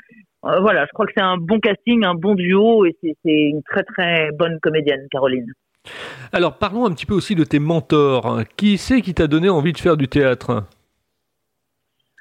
euh, 0.47 0.61
voilà, 0.61 0.87
je 0.87 0.93
crois 0.93 1.07
que 1.07 1.13
c'est 1.17 1.23
un 1.23 1.37
bon 1.37 1.61
casting, 1.61 2.05
un 2.05 2.15
bon 2.15 2.35
duo, 2.35 2.85
et 2.85 2.97
c'est 3.03 3.17
une 3.25 3.63
très 3.63 3.83
très 3.83 4.31
bonne 4.33 4.59
comédienne, 4.61 5.07
Caroline. 5.11 5.53
Alors 6.33 6.59
parlons 6.59 6.87
un 6.87 6.93
petit 6.93 7.07
peu 7.07 7.15
aussi 7.15 7.35
de 7.35 7.45
tes 7.45 7.59
mentors. 7.59 8.41
Qui 8.57 8.79
c'est 8.79 9.03
qui 9.03 9.15
t'a 9.15 9.27
donné 9.27 9.49
envie 9.49 9.73
de 9.73 9.79
faire 9.79 9.97
du 9.97 10.09
théâtre? 10.09 10.65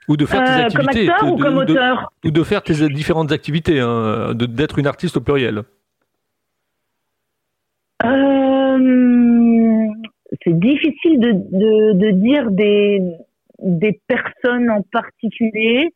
Ou 0.09 0.17
de 0.17 0.25
faire 0.25 0.43
tes 0.43 0.51
euh, 0.51 0.65
activités. 0.65 1.05
Comme 1.05 1.13
acteur 1.15 1.31
ou 1.31 1.37
comme 1.37 1.57
auteur? 1.57 2.11
Ou 2.25 2.31
de 2.31 2.43
faire 2.43 2.61
tes 2.61 2.89
différentes 2.89 3.31
activités, 3.31 3.79
hein, 3.79 4.33
d'être 4.35 4.79
une 4.79 4.87
artiste 4.87 5.15
au 5.15 5.21
pluriel? 5.21 5.63
Euh, 8.03 8.79
c'est 10.43 10.59
difficile 10.59 11.19
de, 11.21 11.31
de, 11.31 11.93
de, 11.93 12.11
dire 12.11 12.51
des, 12.51 13.01
des 13.59 13.97
personnes 14.07 14.69
en 14.69 14.81
particulier. 14.91 15.93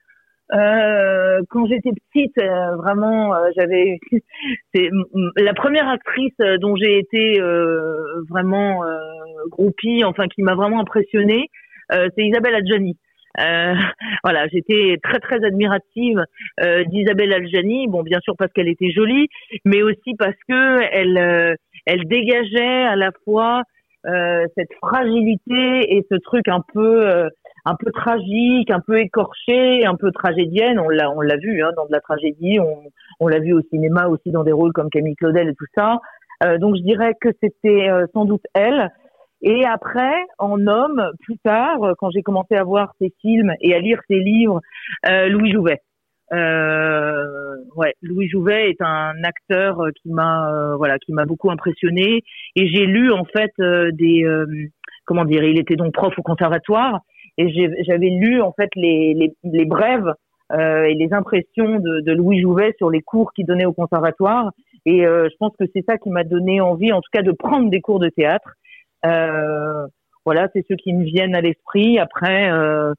Euh, 0.53 1.41
quand 1.49 1.65
j'étais 1.67 1.91
petite, 2.11 2.37
euh, 2.39 2.75
vraiment, 2.77 3.35
euh, 3.35 3.49
j'avais 3.57 3.99
la 5.37 5.53
première 5.53 5.89
actrice 5.89 6.37
dont 6.61 6.75
j'ai 6.75 6.99
été 6.99 7.39
vraiment 8.29 8.83
groupie, 9.49 10.03
enfin 10.03 10.27
qui 10.27 10.43
m'a 10.43 10.55
vraiment 10.55 10.79
impressionnée, 10.79 11.49
c'est 11.89 12.23
Isabelle 12.23 12.55
Adjani. 12.55 12.97
Euh, 13.39 13.73
voilà, 14.23 14.47
j'étais 14.47 14.97
très 15.03 15.19
très 15.19 15.43
admirative 15.43 16.23
euh, 16.61 16.83
d'Isabelle 16.85 17.33
Aljani. 17.33 17.87
Bon, 17.87 18.03
bien 18.03 18.19
sûr 18.21 18.35
parce 18.37 18.51
qu'elle 18.53 18.67
était 18.67 18.91
jolie, 18.91 19.27
mais 19.65 19.81
aussi 19.81 20.15
parce 20.17 20.37
que 20.47 20.81
elle 20.91 21.17
euh, 21.17 21.55
elle 21.85 22.05
dégageait 22.07 22.85
à 22.85 22.95
la 22.95 23.11
fois 23.23 23.63
euh, 24.05 24.45
cette 24.55 24.73
fragilité 24.81 25.95
et 25.95 26.05
ce 26.09 26.17
truc 26.17 26.47
un 26.47 26.61
peu 26.73 27.07
euh, 27.07 27.29
un 27.69 27.75
peu 27.75 27.91
tragique, 27.91 28.71
un 28.71 28.79
peu 28.79 28.99
écorché, 28.99 29.85
un 29.85 29.95
peu 29.95 30.11
tragédienne. 30.11 30.79
On 30.79 30.89
l'a 30.89 31.11
on 31.11 31.21
l'a 31.21 31.37
vu 31.37 31.63
hein, 31.63 31.71
dans 31.75 31.85
de 31.85 31.91
la 31.91 32.01
tragédie. 32.01 32.59
On 32.59 32.77
on 33.19 33.27
l'a 33.27 33.39
vu 33.39 33.53
au 33.53 33.61
cinéma 33.69 34.07
aussi 34.07 34.31
dans 34.31 34.43
des 34.43 34.51
rôles 34.51 34.73
comme 34.73 34.89
Camille 34.89 35.15
Claudel 35.15 35.49
et 35.49 35.55
tout 35.55 35.65
ça. 35.75 35.99
donc 36.59 36.75
je 36.75 36.83
dirais 36.83 37.13
que 37.19 37.29
c'était 37.41 37.89
sans 38.13 38.25
doute 38.25 38.45
elle. 38.53 38.91
Et 39.41 39.65
après, 39.65 40.15
en 40.39 40.65
homme, 40.65 41.11
plus 41.21 41.37
tard, 41.37 41.77
quand 41.99 42.09
j'ai 42.09 42.23
commencé 42.23 42.55
à 42.55 42.63
voir 42.63 42.93
ses 42.99 43.13
films 43.21 43.53
et 43.61 43.75
à 43.75 43.79
lire 43.79 44.01
ses 44.09 44.19
livres, 44.19 44.61
euh, 45.09 45.27
Louis 45.29 45.51
Jouvet. 45.51 45.81
Euh, 46.33 47.57
ouais, 47.75 47.93
Louis 48.01 48.27
Jouvet 48.27 48.69
est 48.69 48.81
un 48.81 49.23
acteur 49.23 49.79
qui 50.01 50.09
m'a, 50.09 50.51
euh, 50.51 50.75
voilà, 50.75 50.97
qui 50.99 51.13
m'a 51.13 51.25
beaucoup 51.25 51.51
impressionné. 51.51 52.23
Et 52.55 52.67
j'ai 52.67 52.85
lu 52.85 53.11
en 53.11 53.25
fait 53.25 53.51
euh, 53.59 53.91
des, 53.93 54.23
euh, 54.25 54.45
comment 55.05 55.25
dire, 55.25 55.43
il 55.43 55.59
était 55.59 55.75
donc 55.75 55.93
prof 55.93 56.13
au 56.17 56.23
conservatoire 56.23 57.01
et 57.37 57.83
j'avais 57.83 58.09
lu 58.09 58.41
en 58.41 58.51
fait 58.51 58.69
les, 58.75 59.13
les, 59.13 59.33
les 59.43 59.65
brèves 59.65 60.13
et 60.53 60.93
les 60.93 61.09
impressions 61.11 61.79
de, 61.79 61.99
de, 61.99 62.11
Louis 62.13 62.41
Jouvet 62.41 62.73
sur 62.77 62.89
les 62.89 63.01
cours 63.01 63.33
qu'il 63.33 63.45
donnait 63.45 63.65
au 63.65 63.73
conservatoire. 63.73 64.51
Et 64.85 65.01
je 65.01 65.35
pense 65.39 65.51
que 65.59 65.65
c'est 65.75 65.83
ça 65.87 65.97
qui 65.97 66.09
m'a 66.09 66.23
donné 66.23 66.61
envie, 66.61 66.93
en 66.93 67.01
tout 67.01 67.09
cas, 67.11 67.21
de 67.21 67.33
prendre 67.33 67.69
des 67.69 67.81
cours 67.81 67.99
de 67.99 68.07
théâtre. 68.07 68.53
Euh, 69.05 69.87
voilà, 70.25 70.49
c'est 70.53 70.65
ceux 70.67 70.75
qui 70.75 70.93
me 70.93 71.03
viennent 71.03 71.35
à 71.35 71.41
l'esprit. 71.41 71.99
Après, 71.99 72.51
euh, 72.51 72.93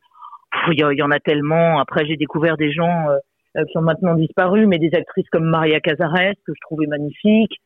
il 0.73 0.79
y, 0.79 1.03
en 1.03 1.11
a 1.11 1.21
tellement. 1.21 1.79
Après, 1.79 2.07
j'ai 2.07 2.17
découvert 2.17 2.57
des 2.57 2.73
gens 2.73 3.09
euh, 3.57 3.65
qui 3.71 3.79
ont 3.79 3.83
maintenant 3.83 4.15
disparu, 4.15 4.67
mais 4.67 4.79
des 4.79 4.95
actrices 4.95 5.29
comme 5.31 5.45
Maria 5.45 5.81
Cazares 5.81 6.35
que 6.47 6.53
je 6.55 6.61
trouvais 6.63 6.87
magnifique. 6.87 7.57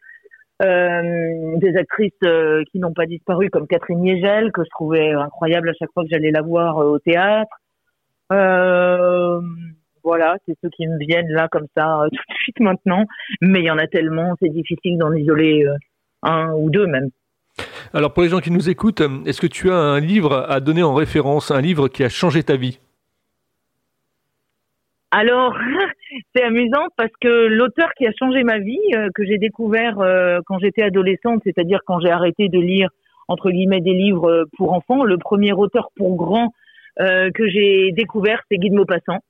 Euh, 0.61 1.57
des 1.57 1.77
actrices 1.77 2.13
qui 2.71 2.79
n'ont 2.79 2.93
pas 2.93 3.07
disparu 3.07 3.51
comme 3.51 3.67
Catherine 3.67 4.01
Niegel 4.01 4.53
que 4.53 4.63
je 4.63 4.69
trouvais 4.71 5.13
incroyable 5.13 5.71
à 5.71 5.73
chaque 5.73 5.91
fois 5.93 6.05
que 6.05 6.11
j'allais 6.11 6.31
la 6.31 6.43
voir 6.43 6.77
au 6.77 6.99
théâtre. 6.99 7.57
Euh, 8.33 9.41
voilà, 10.05 10.37
c'est 10.47 10.57
ceux 10.63 10.69
qui 10.71 10.87
me 10.87 10.99
viennent 10.99 11.31
là 11.31 11.49
comme 11.49 11.67
ça 11.77 12.05
tout 12.11 12.17
de 12.17 12.35
suite 12.43 12.61
maintenant. 12.61 13.07
Mais 13.41 13.61
il 13.61 13.65
y 13.65 13.71
en 13.71 13.79
a 13.79 13.87
tellement, 13.89 14.35
c'est 14.41 14.51
difficile 14.51 14.99
d'en 14.99 15.13
isoler 15.13 15.65
un 16.23 16.53
ou 16.53 16.71
deux 16.71 16.87
même. 16.87 17.11
Alors 17.93 18.13
pour 18.13 18.23
les 18.23 18.29
gens 18.29 18.41
qui 18.41 18.51
nous 18.51 18.71
écoutent, 18.71 19.03
est-ce 19.27 19.41
que 19.41 19.47
tu 19.47 19.71
as 19.71 19.77
un 19.77 20.01
livre 20.01 20.47
à 20.49 20.61
donner 20.61 20.83
en 20.83 20.95
référence, 20.95 21.51
un 21.51 21.61
livre 21.61 21.89
qui 21.89 22.05
a 22.05 22.09
changé 22.09 22.43
ta 22.43 22.57
vie? 22.57 22.79
Alors, 25.13 25.55
c'est 26.35 26.43
amusant 26.43 26.87
parce 26.97 27.13
que 27.21 27.47
l'auteur 27.47 27.91
qui 27.97 28.07
a 28.07 28.13
changé 28.19 28.43
ma 28.43 28.59
vie, 28.59 28.81
euh, 28.95 29.09
que 29.15 29.25
j'ai 29.25 29.39
découvert 29.39 30.01
euh, 30.01 30.41
quand 30.47 30.59
j'étais 30.59 30.83
adolescente, 30.83 31.43
c'est-à-dire 31.45 31.81
quand 31.87 32.01
j'ai 32.01 32.11
arrêté 32.11 32.49
de 32.49 32.59
lire 32.59 32.89
entre 33.29 33.51
guillemets 33.51 33.81
des 33.81 33.93
livres 33.93 34.31
euh, 34.31 34.45
pour 34.57 34.73
enfants, 34.73 35.05
le 35.05 35.19
premier 35.19 35.53
auteur 35.53 35.89
pour 35.97 36.17
grands 36.17 36.53
que 36.99 37.49
j'ai 37.49 37.91
découvert, 37.93 38.43
c'est 38.51 38.59
Guy 38.59 38.69
de 38.69 38.75
Maupassant. 38.75 39.21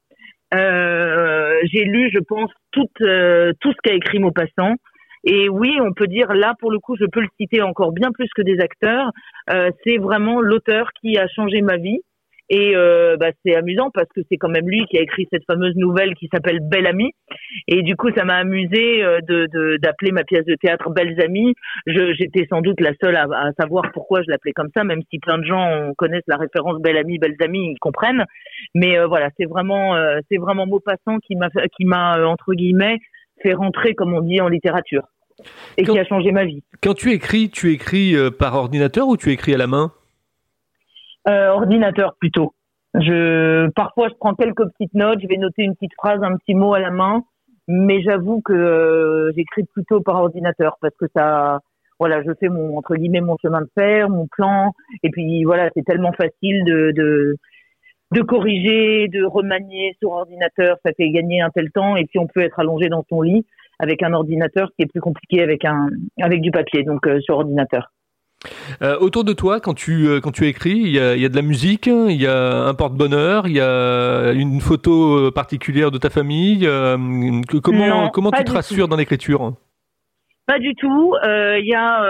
j'ai 0.52 1.84
lu, 1.84 2.10
je 2.12 2.18
pense, 2.18 2.50
tout, 2.72 2.88
tout 2.98 3.72
ce 3.72 3.76
qu'a 3.84 3.94
écrit 3.94 4.18
Maupassant. 4.18 4.74
Et 5.24 5.48
oui, 5.48 5.78
on 5.80 5.92
peut 5.92 6.08
dire 6.08 6.32
là 6.32 6.54
pour 6.58 6.70
le 6.70 6.78
coup, 6.78 6.96
je 6.96 7.04
peux 7.04 7.20
le 7.20 7.28
citer 7.40 7.62
encore 7.62 7.92
bien 7.92 8.10
plus 8.10 8.28
que 8.34 8.42
des 8.42 8.58
acteurs. 8.60 9.12
Euh, 9.50 9.70
c'est 9.84 9.98
vraiment 9.98 10.40
l'auteur 10.40 10.90
qui 11.00 11.16
a 11.16 11.28
changé 11.28 11.62
ma 11.62 11.76
vie. 11.76 12.00
Et 12.48 12.76
euh, 12.76 13.16
bah, 13.18 13.30
c'est 13.44 13.54
amusant 13.54 13.90
parce 13.94 14.08
que 14.14 14.20
c'est 14.28 14.36
quand 14.36 14.48
même 14.48 14.68
lui 14.68 14.84
qui 14.86 14.98
a 14.98 15.02
écrit 15.02 15.26
cette 15.32 15.44
fameuse 15.46 15.74
nouvelle 15.76 16.14
qui 16.14 16.28
s'appelle 16.32 16.60
Belle 16.60 16.86
Amie. 16.86 17.12
Et 17.68 17.82
du 17.82 17.96
coup, 17.96 18.10
ça 18.14 18.24
m'a 18.24 18.36
amusé 18.36 19.02
euh, 19.02 19.20
de 19.26 19.76
d'appeler 19.78 20.12
ma 20.12 20.24
pièce 20.24 20.44
de 20.44 20.54
théâtre 20.54 20.90
Belles 20.90 21.20
Amies. 21.20 21.54
J'étais 21.86 22.46
sans 22.48 22.60
doute 22.60 22.80
la 22.80 22.92
seule 23.00 23.16
à, 23.16 23.22
à 23.32 23.52
savoir 23.58 23.90
pourquoi 23.92 24.22
je 24.22 24.30
l'appelais 24.30 24.52
comme 24.52 24.70
ça, 24.76 24.84
même 24.84 25.02
si 25.10 25.18
plein 25.18 25.38
de 25.38 25.44
gens 25.44 25.92
connaissent 25.96 26.22
la 26.26 26.36
référence 26.36 26.80
Belle 26.80 26.98
Amie, 26.98 27.18
Belles 27.18 27.36
Amies, 27.40 27.72
ils 27.72 27.78
comprennent. 27.80 28.24
Mais 28.74 28.98
euh, 28.98 29.06
voilà, 29.06 29.30
c'est 29.38 29.46
vraiment 29.46 29.94
euh, 29.94 30.18
c'est 30.30 30.38
vraiment 30.38 30.66
Maupassant 30.66 31.18
qui 31.26 31.36
m'a 31.36 31.48
qui 31.76 31.84
m'a 31.84 32.24
entre 32.26 32.54
guillemets 32.54 32.98
fait 33.42 33.54
rentrer, 33.54 33.94
comme 33.94 34.14
on 34.14 34.20
dit, 34.20 34.40
en 34.40 34.48
littérature 34.48 35.02
et 35.76 35.84
qui 35.84 35.98
a 35.98 36.04
changé 36.04 36.32
ma 36.32 36.44
vie. 36.44 36.62
Quand 36.82 36.94
tu 36.94 37.12
écris, 37.12 37.50
tu 37.50 37.72
écris 37.72 38.14
euh, 38.14 38.30
par 38.30 38.54
ordinateur 38.54 39.08
ou 39.08 39.16
tu 39.16 39.30
écris 39.30 39.54
à 39.54 39.58
la 39.58 39.66
main? 39.66 39.92
Euh, 41.28 41.48
Ordinateur 41.50 42.16
plutôt. 42.18 42.54
Je 42.94 43.68
parfois 43.70 44.08
je 44.08 44.14
prends 44.14 44.34
quelques 44.34 44.66
petites 44.72 44.94
notes, 44.94 45.20
je 45.22 45.28
vais 45.28 45.38
noter 45.38 45.62
une 45.62 45.74
petite 45.74 45.94
phrase, 45.96 46.22
un 46.22 46.36
petit 46.36 46.54
mot 46.54 46.74
à 46.74 46.80
la 46.80 46.90
main, 46.90 47.22
mais 47.66 48.02
j'avoue 48.02 48.42
que 48.42 48.52
euh, 48.52 49.32
j'écris 49.34 49.64
plutôt 49.72 50.00
par 50.00 50.16
ordinateur 50.16 50.76
parce 50.80 50.94
que 50.96 51.06
ça 51.16 51.60
voilà, 51.98 52.22
je 52.22 52.32
fais 52.38 52.48
mon 52.48 52.76
entre 52.76 52.96
guillemets 52.96 53.20
mon 53.22 53.36
chemin 53.40 53.62
de 53.62 53.70
fer, 53.74 54.10
mon 54.10 54.26
plan 54.26 54.72
et 55.02 55.10
puis 55.10 55.44
voilà, 55.44 55.70
c'est 55.74 55.84
tellement 55.84 56.12
facile 56.12 56.64
de, 56.64 56.92
de 56.94 57.36
de 58.10 58.20
corriger, 58.20 59.08
de 59.08 59.24
remanier 59.24 59.96
sur 59.98 60.10
ordinateur, 60.10 60.76
ça 60.84 60.92
fait 60.94 61.08
gagner 61.08 61.40
un 61.40 61.48
tel 61.48 61.70
temps 61.70 61.96
et 61.96 62.04
puis 62.04 62.18
on 62.18 62.26
peut 62.26 62.42
être 62.42 62.60
allongé 62.60 62.88
dans 62.90 63.04
son 63.08 63.22
lit 63.22 63.46
avec 63.78 64.02
un 64.02 64.12
ordinateur, 64.12 64.70
qui 64.76 64.82
est 64.82 64.86
plus 64.86 65.00
compliqué 65.00 65.42
avec 65.42 65.64
un 65.64 65.88
avec 66.20 66.40
du 66.40 66.50
papier, 66.50 66.82
donc 66.84 67.06
euh, 67.06 67.20
sur 67.20 67.36
ordinateur. 67.36 67.90
Euh, 68.82 68.98
autour 68.98 69.24
de 69.24 69.32
toi, 69.32 69.60
quand 69.60 69.74
tu 69.74 70.08
euh, 70.08 70.20
quand 70.20 70.32
tu 70.32 70.46
écris, 70.46 70.76
il 70.76 70.90
y 70.90 71.00
a, 71.00 71.16
y 71.16 71.24
a, 71.24 71.28
de 71.28 71.36
la 71.36 71.42
musique, 71.42 71.86
il 71.86 72.20
y 72.20 72.26
a 72.26 72.64
un 72.64 72.74
porte-bonheur, 72.74 73.46
il 73.46 73.54
y 73.54 73.60
a 73.60 74.32
une 74.32 74.60
photo 74.60 75.30
particulière 75.32 75.90
de 75.90 75.98
ta 75.98 76.10
famille. 76.10 76.68
comment 77.62 78.10
comment 78.10 78.30
tu 78.30 78.44
te 78.44 78.52
rassures 78.52 78.88
dans 78.88 78.96
l'écriture 78.96 79.52
Pas 80.46 80.58
du 80.58 80.74
tout. 80.74 81.14
Il 81.24 81.66
y 81.66 81.74
a 81.74 82.04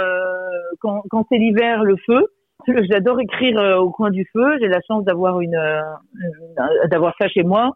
quand, 0.81 1.03
quand 1.11 1.27
c'est 1.31 1.39
l'hiver 1.39 1.85
le 1.85 1.97
feu. 2.07 2.27
J'adore 2.91 3.21
écrire 3.21 3.59
au 3.81 3.91
coin 3.91 4.11
du 4.11 4.27
feu. 4.33 4.57
J'ai 4.61 4.69
la 4.69 4.81
chance 4.87 5.05
d'avoir 5.05 5.41
une 5.41 5.59
d'avoir 6.91 7.15
ça 7.21 7.29
chez 7.29 7.43
moi. 7.43 7.73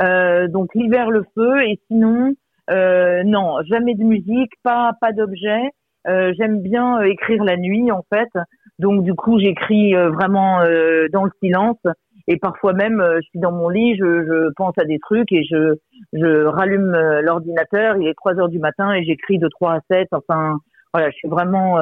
donc 0.00 0.68
l'hiver 0.74 1.10
le 1.10 1.24
feu 1.34 1.62
et 1.62 1.80
sinon 1.88 2.34
euh, 2.70 3.22
non, 3.24 3.56
jamais 3.68 3.94
de 3.94 4.04
musique, 4.04 4.52
pas 4.62 4.92
pas 5.00 5.12
d'objet. 5.12 5.70
Euh, 6.06 6.32
J'aime 6.38 6.62
bien 6.62 7.00
euh, 7.00 7.04
écrire 7.04 7.44
la 7.44 7.56
nuit 7.56 7.90
en 7.92 8.04
fait, 8.12 8.28
donc 8.78 9.04
du 9.04 9.14
coup 9.14 9.38
j'écris 9.38 9.94
euh, 9.94 10.10
vraiment 10.10 10.60
euh, 10.62 11.08
dans 11.12 11.24
le 11.24 11.30
silence 11.42 11.78
et 12.26 12.38
parfois 12.38 12.72
même 12.72 13.04
je 13.16 13.28
suis 13.28 13.38
dans 13.38 13.52
mon 13.52 13.68
lit, 13.68 13.96
je, 13.96 14.24
je, 14.24 14.52
pense 14.56 14.72
à 14.78 14.84
des 14.84 14.98
trucs 14.98 15.30
et 15.32 15.44
je 15.44 15.74
je 16.12 16.44
rallume 16.44 16.92
l'ordinateur, 17.22 17.96
il 17.98 18.08
est 18.08 18.14
3 18.14 18.38
heures 18.38 18.48
du 18.48 18.58
matin 18.58 18.92
et 18.94 19.04
j'écris 19.04 19.38
de 19.38 19.48
3 19.48 19.74
à 19.74 19.80
7. 19.90 20.08
Enfin 20.12 20.58
voilà, 20.94 21.10
je 21.10 21.16
suis 21.16 21.28
vraiment 21.28 21.78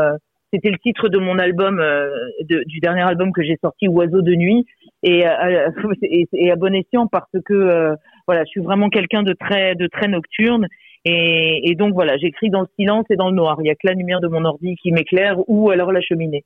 C'était 0.52 0.70
le 0.70 0.78
titre 0.78 1.08
de 1.08 1.18
mon 1.18 1.38
album, 1.38 1.78
euh, 1.78 2.08
de, 2.48 2.62
du 2.66 2.80
dernier 2.80 3.02
album 3.02 3.32
que 3.32 3.42
j'ai 3.42 3.58
sorti, 3.60 3.86
Oiseau 3.86 4.22
de 4.22 4.34
nuit, 4.34 4.64
et, 5.02 5.26
euh, 5.26 5.70
et, 6.02 6.26
et, 6.32 6.50
à 6.50 6.56
bon 6.56 6.74
escient 6.74 7.06
parce 7.06 7.30
que 7.44 7.52
euh, 7.52 7.94
voilà, 8.26 8.44
je 8.44 8.50
suis 8.50 8.62
vraiment 8.62 8.88
quelqu'un 8.88 9.22
de 9.22 9.34
très 9.34 9.74
de 9.74 9.86
très 9.86 10.08
nocturne. 10.08 10.66
Et, 11.08 11.70
et 11.70 11.74
donc 11.74 11.94
voilà, 11.94 12.16
j'écris 12.18 12.50
dans 12.50 12.60
le 12.60 12.68
silence 12.78 13.06
et 13.08 13.16
dans 13.16 13.30
le 13.30 13.36
noir. 13.36 13.56
Il 13.60 13.66
y 13.66 13.70
a 13.70 13.74
que 13.74 13.86
la 13.86 13.94
lumière 13.94 14.20
de 14.20 14.28
mon 14.28 14.44
ordi 14.44 14.76
qui 14.76 14.92
m'éclaire 14.92 15.36
ou 15.48 15.70
alors 15.70 15.90
la 15.92 16.00
cheminée. 16.00 16.44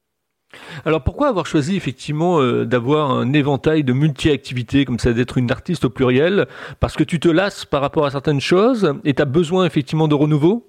Alors 0.84 1.02
pourquoi 1.02 1.28
avoir 1.28 1.46
choisi 1.46 1.76
effectivement 1.76 2.40
euh, 2.40 2.64
d'avoir 2.64 3.10
un 3.10 3.32
éventail 3.32 3.84
de 3.84 3.92
multi-activités 3.92 4.84
comme 4.84 4.98
ça, 4.98 5.12
d'être 5.12 5.38
une 5.38 5.50
artiste 5.50 5.86
au 5.86 5.90
pluriel? 5.90 6.46
Parce 6.78 6.94
que 6.94 7.04
tu 7.04 7.18
te 7.18 7.28
lasses 7.28 7.64
par 7.64 7.80
rapport 7.80 8.04
à 8.04 8.10
certaines 8.10 8.40
choses 8.40 8.94
et 9.04 9.14
tu 9.14 9.22
as 9.22 9.24
besoin 9.24 9.64
effectivement 9.64 10.08
de 10.08 10.14
renouveau? 10.14 10.68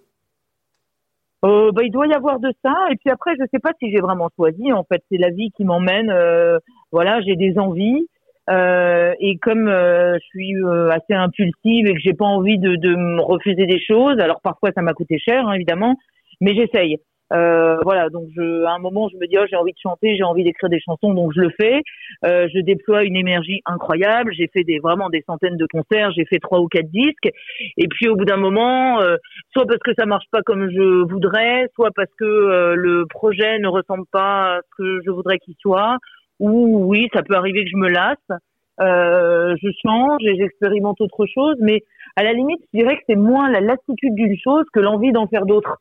Euh, 1.45 1.71
bah, 1.73 1.83
il 1.83 1.91
doit 1.91 2.07
y 2.07 2.13
avoir 2.13 2.39
de 2.39 2.51
ça. 2.63 2.73
Et 2.91 2.95
puis 2.95 3.09
après, 3.11 3.33
je 3.37 3.43
sais 3.51 3.59
pas 3.59 3.73
si 3.77 3.91
j'ai 3.91 3.99
vraiment 3.99 4.29
choisi. 4.37 4.71
En 4.71 4.85
fait, 4.85 5.03
c'est 5.11 5.17
la 5.17 5.29
vie 5.29 5.51
qui 5.55 5.65
m'emmène. 5.65 6.09
Euh, 6.09 6.57
voilà, 6.91 7.21
j'ai 7.21 7.35
des 7.35 7.59
envies. 7.59 8.07
Euh, 8.49 9.13
et 9.19 9.37
comme 9.37 9.67
euh, 9.67 10.15
je 10.15 10.25
suis 10.25 10.55
euh, 10.55 10.89
assez 10.89 11.13
impulsive 11.13 11.87
et 11.87 11.93
que 11.93 11.99
j'ai 11.99 12.13
pas 12.13 12.25
envie 12.25 12.59
de, 12.59 12.75
de 12.75 12.95
me 12.95 13.21
refuser 13.21 13.65
des 13.65 13.79
choses, 13.79 14.19
alors 14.19 14.41
parfois 14.41 14.71
ça 14.75 14.81
m'a 14.81 14.93
coûté 14.93 15.17
cher, 15.17 15.47
hein, 15.47 15.53
évidemment, 15.53 15.95
mais 16.41 16.53
j'essaye. 16.53 16.97
Euh, 17.31 17.77
voilà, 17.83 18.09
donc 18.09 18.27
je, 18.35 18.63
à 18.65 18.73
un 18.73 18.79
moment, 18.79 19.09
je 19.09 19.17
me 19.17 19.25
dis, 19.27 19.37
oh, 19.39 19.45
j'ai 19.49 19.55
envie 19.55 19.71
de 19.71 19.77
chanter, 19.81 20.15
j'ai 20.15 20.23
envie 20.23 20.43
d'écrire 20.43 20.69
des 20.69 20.79
chansons, 20.79 21.13
donc 21.13 21.31
je 21.35 21.41
le 21.41 21.49
fais. 21.59 21.81
Euh, 22.25 22.47
je 22.53 22.59
déploie 22.59 23.03
une 23.03 23.15
énergie 23.15 23.61
incroyable. 23.65 24.33
J'ai 24.37 24.49
fait 24.53 24.63
des 24.63 24.79
vraiment 24.79 25.09
des 25.09 25.23
centaines 25.25 25.57
de 25.57 25.65
concerts, 25.71 26.11
j'ai 26.15 26.25
fait 26.25 26.39
trois 26.39 26.59
ou 26.59 26.67
quatre 26.67 26.91
disques. 26.91 27.29
Et 27.77 27.87
puis 27.87 28.07
au 28.07 28.15
bout 28.15 28.25
d'un 28.25 28.37
moment, 28.37 29.01
euh, 29.01 29.15
soit 29.51 29.65
parce 29.65 29.79
que 29.79 29.93
ça 29.97 30.05
marche 30.05 30.25
pas 30.31 30.41
comme 30.45 30.69
je 30.69 31.11
voudrais, 31.11 31.69
soit 31.73 31.89
parce 31.95 32.11
que 32.19 32.75
le 32.75 33.05
projet 33.07 33.57
ne 33.57 33.67
ressemble 33.67 34.05
pas 34.11 34.57
à 34.57 34.59
ce 34.61 34.83
que 34.83 34.99
je 35.03 35.09
voudrais 35.09 35.39
qu'il 35.39 35.55
soit, 35.59 35.97
ou 36.39 36.85
oui, 36.85 37.07
ça 37.13 37.23
peut 37.23 37.35
arriver 37.35 37.63
que 37.63 37.69
je 37.71 37.77
me 37.77 37.89
lasse. 37.89 38.39
Euh, 38.79 39.55
je 39.61 39.69
change 39.85 40.21
et 40.21 40.35
j'expérimente 40.35 40.99
autre 40.99 41.25
chose, 41.27 41.55
mais 41.59 41.83
à 42.15 42.23
la 42.23 42.33
limite, 42.33 42.61
je 42.73 42.79
dirais 42.79 42.97
que 42.97 43.03
c'est 43.07 43.15
moins 43.15 43.49
la 43.49 43.61
lassitude 43.61 44.15
d'une 44.15 44.37
chose 44.37 44.65
que 44.73 44.79
l'envie 44.79 45.11
d'en 45.11 45.27
faire 45.27 45.45
d'autres. 45.45 45.77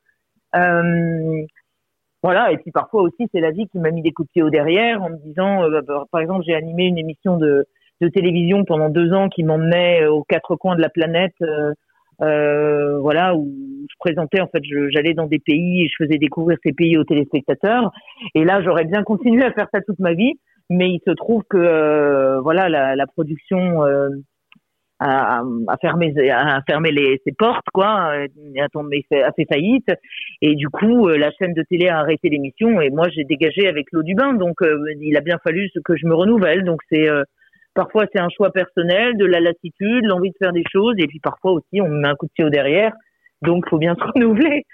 Euh, 0.55 1.43
voilà, 2.23 2.53
et 2.53 2.59
puis 2.59 2.71
parfois 2.71 3.03
aussi, 3.03 3.29
c'est 3.33 3.41
la 3.41 3.51
vie 3.51 3.67
qui 3.69 3.79
m'a 3.79 3.91
mis 3.91 4.03
des 4.03 4.13
coups 4.13 4.29
de 4.29 4.33
pied 4.33 4.43
au 4.43 4.51
derrière 4.51 5.03
en 5.03 5.11
me 5.11 5.17
disant, 5.17 5.65
euh, 5.65 5.81
bah, 5.81 6.05
par 6.13 6.21
exemple, 6.21 6.45
j'ai 6.47 6.55
animé 6.55 6.85
une 6.85 6.99
émission 6.99 7.39
de, 7.39 7.67
de 8.01 8.09
télévision 8.09 8.65
pendant 8.65 8.91
deux 8.91 9.13
ans 9.13 9.29
qui 9.29 9.43
m'emmenait 9.43 10.07
aux 10.07 10.23
quatre 10.23 10.57
coins 10.57 10.77
de 10.77 10.83
la 10.83 10.91
planète, 10.91 11.35
euh, 12.21 12.25
euh 12.25 12.99
voilà, 13.01 13.35
où 13.35 13.51
je 13.91 13.95
présentais, 13.99 14.41
en 14.41 14.47
fait, 14.47 14.63
j'allais 14.91 15.15
dans 15.15 15.27
des 15.27 15.39
pays 15.39 15.85
et 15.85 15.89
je 15.89 16.05
faisais 16.05 16.19
découvrir 16.19 16.57
ces 16.65 16.73
pays 16.73 16.97
aux 16.97 17.05
téléspectateurs. 17.05 17.91
Et 18.35 18.45
là, 18.45 18.63
j'aurais 18.63 18.85
bien 18.85 19.03
continué 19.03 19.45
à 19.45 19.53
faire 19.53 19.69
ça 19.73 19.81
toute 19.81 19.99
ma 19.99 20.15
vie, 20.15 20.35
mais 20.71 20.91
il 20.91 21.01
se 21.07 21.13
trouve 21.13 21.43
que, 21.49 21.57
euh, 21.57 22.41
voilà, 22.41 22.69
la, 22.69 22.95
la 22.97 23.07
production 23.07 23.83
à, 25.03 25.77
fermer 25.81 26.15
à 26.31 26.63
fermer 26.67 26.93
les, 26.93 27.21
ses 27.27 27.33
portes 27.33 27.67
quoi 27.73 28.13
a 28.13 29.33
fait 29.37 29.47
faillite. 29.51 29.89
Et 30.41 30.55
du 30.55 30.69
coup 30.69 31.09
euh, 31.09 31.17
la 31.17 31.31
chaîne 31.33 31.55
de 31.55 31.63
télé 31.69 31.89
a 31.89 31.99
arrêté 31.99 32.29
l'émission 32.29 32.81
et 32.81 32.91
moi 32.91 33.09
j'ai 33.15 33.25
dégagé 33.25 33.69
avec 33.69 33.87
l'eau 33.93 34.03
du 34.03 34.15
bain. 34.15 34.35
Donc 34.35 34.63
euh, 34.63 34.79
il 35.01 35.17
a 35.17 35.21
bien 35.21 35.39
fallu 35.43 35.69
que 35.85 35.97
je 35.97 36.07
me 36.07 36.15
renouvelle. 36.15 36.65
Donc 36.65 36.81
c'est 36.91 37.09
euh, 37.09 37.25
parfois 37.75 38.05
c'est 38.13 38.21
un 38.21 38.29
choix 38.29 38.51
personnel 38.51 39.17
de 39.17 39.25
la 39.25 39.41
lassitude 39.41 40.05
l'envie 40.05 40.31
de 40.31 40.37
faire 40.39 40.53
des 40.53 40.65
choses 40.71 40.95
et 40.99 41.07
puis 41.07 41.21
parfois 41.21 41.53
aussi 41.53 41.81
on 41.81 41.89
me 41.89 42.01
met 42.01 42.09
un 42.09 42.15
coup 42.15 42.27
de 42.27 42.33
pied 42.33 42.45
au 42.45 42.51
derrière. 42.51 42.93
Donc 43.43 43.69
faut 43.69 43.79
bien 43.79 43.95
se 43.95 44.05
renouveler. 44.15 44.65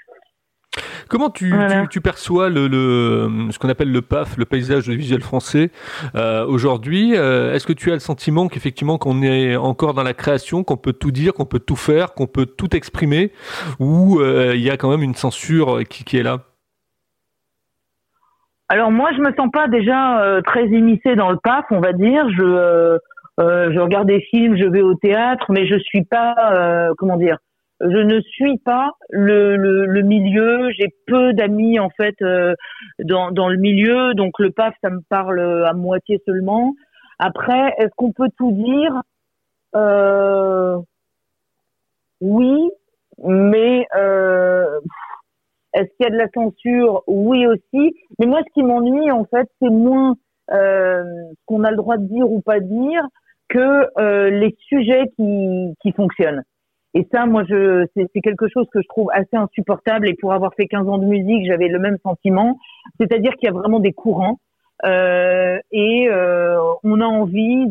Comment 1.09 1.31
tu, 1.31 1.53
tu, 1.91 2.01
perçois 2.01 2.51
le, 2.51 2.69
le 2.69 3.51
ce 3.51 3.59
qu'on 3.59 3.71
appelle 3.71 3.91
le 3.91 4.03
PAF, 4.03 4.37
le 4.37 4.45
paysage 4.45 4.89
visuel 4.91 5.23
français 5.23 5.71
euh, 6.15 6.47
aujourd'hui 6.47 7.17
euh, 7.17 7.55
Est-ce 7.55 7.67
que 7.67 7.73
tu 7.73 7.91
as 7.91 7.95
le 7.95 8.01
sentiment 8.01 8.49
qu'effectivement 8.49 8.99
qu'on 8.99 9.23
est 9.23 9.57
encore 9.57 9.95
dans 9.95 10.03
la 10.03 10.13
création, 10.13 10.65
qu'on 10.65 10.77
peut 10.77 10.93
tout 10.93 11.11
dire, 11.11 11.33
qu'on 11.33 11.47
peut 11.47 11.61
tout 11.61 11.77
faire, 11.77 12.13
qu'on 12.13 12.27
peut 12.27 12.45
tout 12.45 12.77
exprimer, 12.77 13.33
ou 13.79 14.21
euh, 14.21 14.55
il 14.55 14.61
y 14.61 14.71
a 14.71 14.77
quand 14.77 14.91
même 14.91 15.03
une 15.03 15.15
censure 15.15 15.81
qui, 15.89 16.05
qui 16.05 16.19
est 16.19 16.23
là? 16.23 16.45
Alors 18.69 18.91
moi, 18.91 19.11
je 19.17 19.21
me 19.21 19.33
sens 19.35 19.51
pas 19.53 19.69
déjà 19.69 20.23
euh, 20.23 20.41
très 20.43 20.67
immiscée 20.67 21.17
dans 21.17 21.31
le 21.31 21.39
PAF, 21.39 21.65
on 21.71 21.81
va 21.81 21.93
dire. 21.93 22.29
Je, 22.31 22.43
euh, 22.45 22.99
je 23.73 23.79
regarde 23.81 24.09
des 24.09 24.21
films, 24.21 24.57
je 24.57 24.65
vais 24.65 24.83
au 24.83 24.95
théâtre, 24.95 25.47
mais 25.51 25.67
je 25.67 25.79
suis 25.79 26.05
pas, 26.05 26.93
comment 26.99 27.17
dire, 27.17 27.39
je 27.81 27.87
ne 27.87 28.21
suis 28.21 28.59
pas 28.59 28.91
le, 29.11 29.57
le, 29.57 29.87
le 29.87 30.03
milieu. 30.03 30.71
J'ai 30.73 30.89
peu 31.07 31.33
d'amis 31.33 31.79
en 31.79 31.91
fait 31.91 32.17
euh, 32.23 32.55
dans, 33.01 33.31
dans 33.31 33.49
le 33.49 33.57
milieu, 33.57 34.15
donc 34.15 34.39
le 34.39 34.51
PAF 34.51 34.75
ça 34.83 34.91
me 34.91 35.01
parle 35.09 35.41
à 35.67 35.73
moitié 35.75 36.21
seulement. 36.27 36.75
Après, 37.19 37.75
est-ce 37.79 37.91
qu'on 37.97 38.13
peut 38.13 38.29
tout 38.37 38.53
dire? 38.53 39.03
Euh, 39.77 40.79
Oui, 42.21 42.71
mais 43.25 43.87
euh, 43.97 44.81
est-ce 45.75 45.89
qu'il 45.97 46.05
y 46.05 46.07
a 46.07 46.11
de 46.11 46.17
la 46.17 46.29
censure? 46.35 47.03
Oui 47.07 47.47
aussi. 47.47 47.95
Mais 48.19 48.27
moi, 48.27 48.41
ce 48.47 48.53
qui 48.55 48.63
m'ennuie 48.63 49.11
en 49.11 49.25
fait, 49.25 49.49
c'est 49.61 49.71
moins 49.71 50.17
euh, 50.53 51.05
ce 51.31 51.45
qu'on 51.47 51.65
a 51.65 51.71
le 51.71 51.77
droit 51.77 51.97
de 51.97 52.07
dire 52.07 52.31
ou 52.31 52.41
pas 52.41 52.61
dire 52.61 53.03
que 53.49 53.89
euh, 53.99 54.31
les 54.31 54.57
sujets 54.69 55.05
qui, 55.17 55.75
qui 55.81 55.93
fonctionnent. 55.93 56.43
Et 56.95 57.07
ça, 57.13 57.27
moi, 57.27 57.45
je, 57.49 57.87
c'est 57.95 58.21
quelque 58.21 58.49
chose 58.49 58.67
que 58.73 58.81
je 58.81 58.89
trouve 58.89 59.09
assez 59.13 59.37
insupportable. 59.37 60.09
Et 60.09 60.15
pour 60.15 60.33
avoir 60.33 60.55
fait 60.55 60.67
15 60.67 60.89
ans 60.89 60.99
de 60.99 61.07
musique, 61.07 61.47
j'avais 61.47 61.69
le 61.69 61.79
même 61.79 61.99
sentiment. 62.03 62.59
C'est-à-dire 62.99 63.33
qu'il 63.35 63.47
y 63.47 63.51
a 63.51 63.53
vraiment 63.53 63.79
des 63.79 63.93
courants 63.93 64.39
euh, 64.85 65.59
et 65.71 66.09
euh, 66.09 66.59
on 66.85 67.01
a 67.01 67.07
envie. 67.07 67.67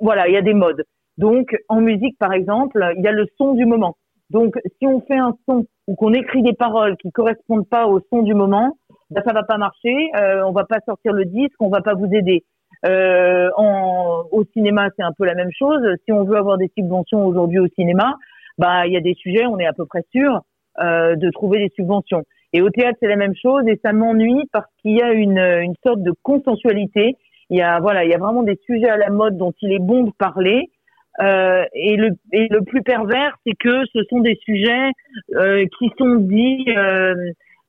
Voilà, 0.00 0.28
il 0.28 0.34
y 0.34 0.36
a 0.36 0.42
des 0.42 0.54
modes. 0.54 0.84
Donc, 1.16 1.56
en 1.68 1.80
musique, 1.80 2.18
par 2.18 2.32
exemple, 2.32 2.92
il 2.96 3.02
y 3.02 3.08
a 3.08 3.12
le 3.12 3.26
son 3.38 3.54
du 3.54 3.64
moment. 3.64 3.96
Donc, 4.30 4.54
si 4.78 4.86
on 4.86 5.00
fait 5.00 5.18
un 5.18 5.36
son 5.48 5.66
ou 5.88 5.94
qu'on 5.96 6.12
écrit 6.12 6.42
des 6.42 6.52
paroles 6.52 6.96
qui 6.96 7.10
correspondent 7.10 7.68
pas 7.68 7.86
au 7.86 8.00
son 8.10 8.22
du 8.22 8.34
moment, 8.34 8.76
ben, 9.10 9.22
ça 9.26 9.32
va 9.32 9.42
pas 9.42 9.58
marcher. 9.58 9.94
Euh, 10.16 10.42
on 10.46 10.52
va 10.52 10.64
pas 10.64 10.78
sortir 10.86 11.12
le 11.12 11.24
disque, 11.24 11.60
on 11.60 11.68
va 11.68 11.82
pas 11.82 11.94
vous 11.94 12.08
aider. 12.12 12.44
Euh, 12.86 13.50
en, 13.56 14.22
au 14.30 14.44
cinéma, 14.52 14.88
c'est 14.96 15.02
un 15.02 15.12
peu 15.12 15.24
la 15.24 15.34
même 15.34 15.50
chose. 15.56 15.82
Si 16.04 16.12
on 16.12 16.24
veut 16.24 16.36
avoir 16.36 16.58
des 16.58 16.70
subventions 16.78 17.26
aujourd'hui 17.26 17.58
au 17.58 17.66
cinéma, 17.76 18.16
bah 18.56 18.86
il 18.86 18.92
y 18.92 18.96
a 18.96 19.00
des 19.00 19.14
sujets, 19.14 19.46
on 19.46 19.58
est 19.58 19.66
à 19.66 19.72
peu 19.72 19.84
près 19.84 20.04
sûr 20.12 20.40
euh, 20.80 21.16
de 21.16 21.30
trouver 21.30 21.58
des 21.58 21.72
subventions. 21.74 22.22
Et 22.52 22.62
au 22.62 22.70
théâtre, 22.70 22.98
c'est 23.00 23.08
la 23.08 23.16
même 23.16 23.34
chose 23.34 23.62
et 23.66 23.78
ça 23.84 23.92
m'ennuie 23.92 24.44
parce 24.52 24.70
qu'il 24.80 24.96
y 24.96 25.02
a 25.02 25.12
une, 25.12 25.38
une 25.38 25.74
sorte 25.84 26.02
de 26.02 26.12
consensualité. 26.22 27.16
Il 27.48 27.58
y 27.58 27.62
a 27.62 27.80
voilà, 27.80 28.04
il 28.04 28.10
y 28.10 28.14
a 28.14 28.18
vraiment 28.18 28.44
des 28.44 28.58
sujets 28.64 28.88
à 28.88 28.96
la 28.96 29.10
mode 29.10 29.36
dont 29.36 29.52
il 29.60 29.72
est 29.72 29.80
bon 29.80 30.04
de 30.04 30.12
parler. 30.18 30.70
Euh, 31.20 31.64
et, 31.74 31.96
le, 31.96 32.10
et 32.32 32.48
le 32.48 32.62
plus 32.62 32.82
pervers, 32.82 33.36
c'est 33.46 33.54
que 33.58 33.84
ce 33.92 34.02
sont 34.08 34.20
des 34.20 34.38
sujets 34.44 34.90
euh, 35.34 35.66
qui 35.78 35.90
sont 35.98 36.14
dits 36.16 36.64
euh, 36.68 37.14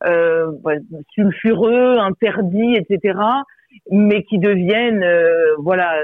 euh, 0.05 0.51
sulfureux, 1.13 1.97
interdits, 1.97 2.75
etc., 2.75 3.19
mais 3.89 4.23
qui 4.23 4.37
deviennent 4.37 5.03
euh, 5.03 5.55
voilà 5.59 5.95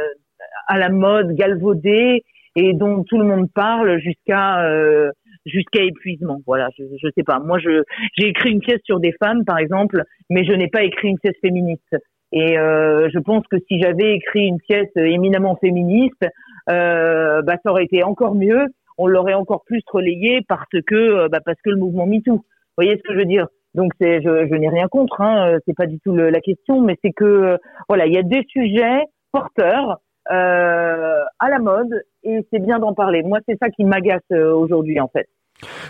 à 0.67 0.78
la 0.78 0.89
mode, 0.89 1.34
galvaudés 1.36 2.23
et 2.56 2.73
dont 2.73 3.04
tout 3.04 3.17
le 3.17 3.26
monde 3.26 3.50
parle 3.54 4.00
jusqu'à 4.00 4.65
euh, 4.65 5.12
jusqu'à 5.45 5.84
épuisement. 5.84 6.39
Voilà, 6.45 6.69
je, 6.78 6.84
je 7.02 7.08
sais 7.15 7.23
pas. 7.23 7.39
Moi, 7.39 7.60
je 7.60 7.84
j'ai 8.17 8.28
écrit 8.28 8.52
une 8.52 8.60
pièce 8.60 8.82
sur 8.84 9.00
des 9.00 9.13
femmes, 9.23 9.45
par 9.45 9.58
exemple, 9.58 10.04
mais 10.30 10.43
je 10.43 10.54
n'ai 10.54 10.67
pas 10.67 10.84
écrit 10.84 11.10
une 11.10 11.19
pièce 11.19 11.38
féministe. 11.41 11.95
Et 12.31 12.57
euh, 12.57 13.09
je 13.13 13.19
pense 13.19 13.43
que 13.49 13.57
si 13.67 13.79
j'avais 13.79 14.15
écrit 14.15 14.47
une 14.47 14.59
pièce 14.59 14.91
éminemment 14.95 15.55
féministe, 15.55 16.25
euh, 16.69 17.41
bah, 17.41 17.55
ça 17.63 17.71
aurait 17.71 17.85
été 17.85 18.03
encore 18.03 18.35
mieux. 18.35 18.65
On 18.97 19.07
l'aurait 19.07 19.33
encore 19.33 19.63
plus 19.65 19.81
relayé 19.91 20.41
parce 20.47 20.67
que 20.85 20.95
euh, 20.95 21.29
bah, 21.29 21.39
parce 21.43 21.59
que 21.63 21.69
le 21.69 21.77
mouvement 21.77 22.05
MeToo. 22.05 22.33
Vous 22.33 22.83
voyez 22.83 22.97
ce 22.97 23.03
que 23.03 23.13
je 23.13 23.19
veux 23.19 23.25
dire? 23.25 23.47
Donc 23.75 23.91
c'est 23.99 24.21
je, 24.21 24.47
je 24.47 24.55
n'ai 24.55 24.69
rien 24.69 24.87
contre, 24.87 25.21
hein, 25.21 25.57
c'est 25.65 25.75
pas 25.75 25.85
du 25.85 25.99
tout 25.99 26.15
la 26.15 26.41
question, 26.41 26.81
mais 26.81 26.97
c'est 27.03 27.11
que 27.11 27.25
euh, 27.25 27.57
voilà, 27.87 28.07
il 28.07 28.13
y 28.13 28.17
a 28.17 28.23
des 28.23 28.43
sujets 28.49 29.03
porteurs 29.31 29.99
euh, 30.31 31.23
à 31.39 31.49
la 31.49 31.59
mode 31.59 32.03
et 32.23 32.39
c'est 32.51 32.59
bien 32.59 32.79
d'en 32.79 32.93
parler. 32.93 33.23
Moi, 33.23 33.39
c'est 33.47 33.57
ça 33.61 33.69
qui 33.69 33.83
m'agace 33.83 34.21
euh, 34.31 34.53
aujourd'hui, 34.53 34.99
en 34.99 35.07
fait. 35.07 35.27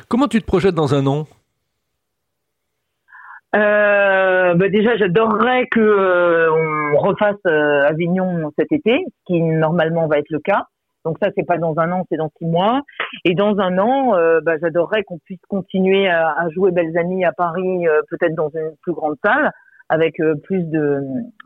Comment 0.10 0.28
tu 0.28 0.40
te 0.40 0.46
projettes 0.46 0.76
dans 0.76 0.94
un 0.94 1.08
an? 1.08 1.26
Euh, 3.56 4.54
bah 4.56 4.70
déjà, 4.70 4.98
j'adorerais 4.98 5.68
que 5.72 5.80
euh, 5.80 6.52
on 6.52 6.98
refasse 6.98 7.36
euh, 7.48 7.84
Avignon 7.88 8.52
cet 8.58 8.72
été, 8.72 9.06
ce 9.08 9.24
qui 9.26 9.42
normalement 9.42 10.08
va 10.08 10.20
être 10.20 10.30
le 10.30 10.40
cas. 10.40 10.64
Donc 11.06 11.18
ça, 11.22 11.30
c'est 11.38 11.46
pas 11.46 11.58
dans 11.58 11.74
un 11.78 11.92
an, 11.92 12.06
c'est 12.12 12.18
dans 12.18 12.30
six 12.38 12.46
mois. 12.46 12.82
Et 13.24 13.34
dans 13.34 13.60
un 13.60 13.78
an, 13.78 14.12
bah, 14.42 14.56
j'adorerais 14.62 15.04
qu'on 15.04 15.20
puisse 15.20 15.40
continuer 15.48 16.10
à, 16.10 16.32
à, 16.32 16.50
jouer 16.50 16.72
Belles 16.72 16.98
Amies 16.98 17.24
à 17.24 17.32
Paris, 17.32 17.86
peut-être 18.10 18.36
dans 18.36 18.50
une 18.50 18.74
plus 18.82 18.92
grande 18.92 19.16
salle, 19.24 19.52
avec 19.88 20.16
plus 20.44 20.64
de, 20.64 21.00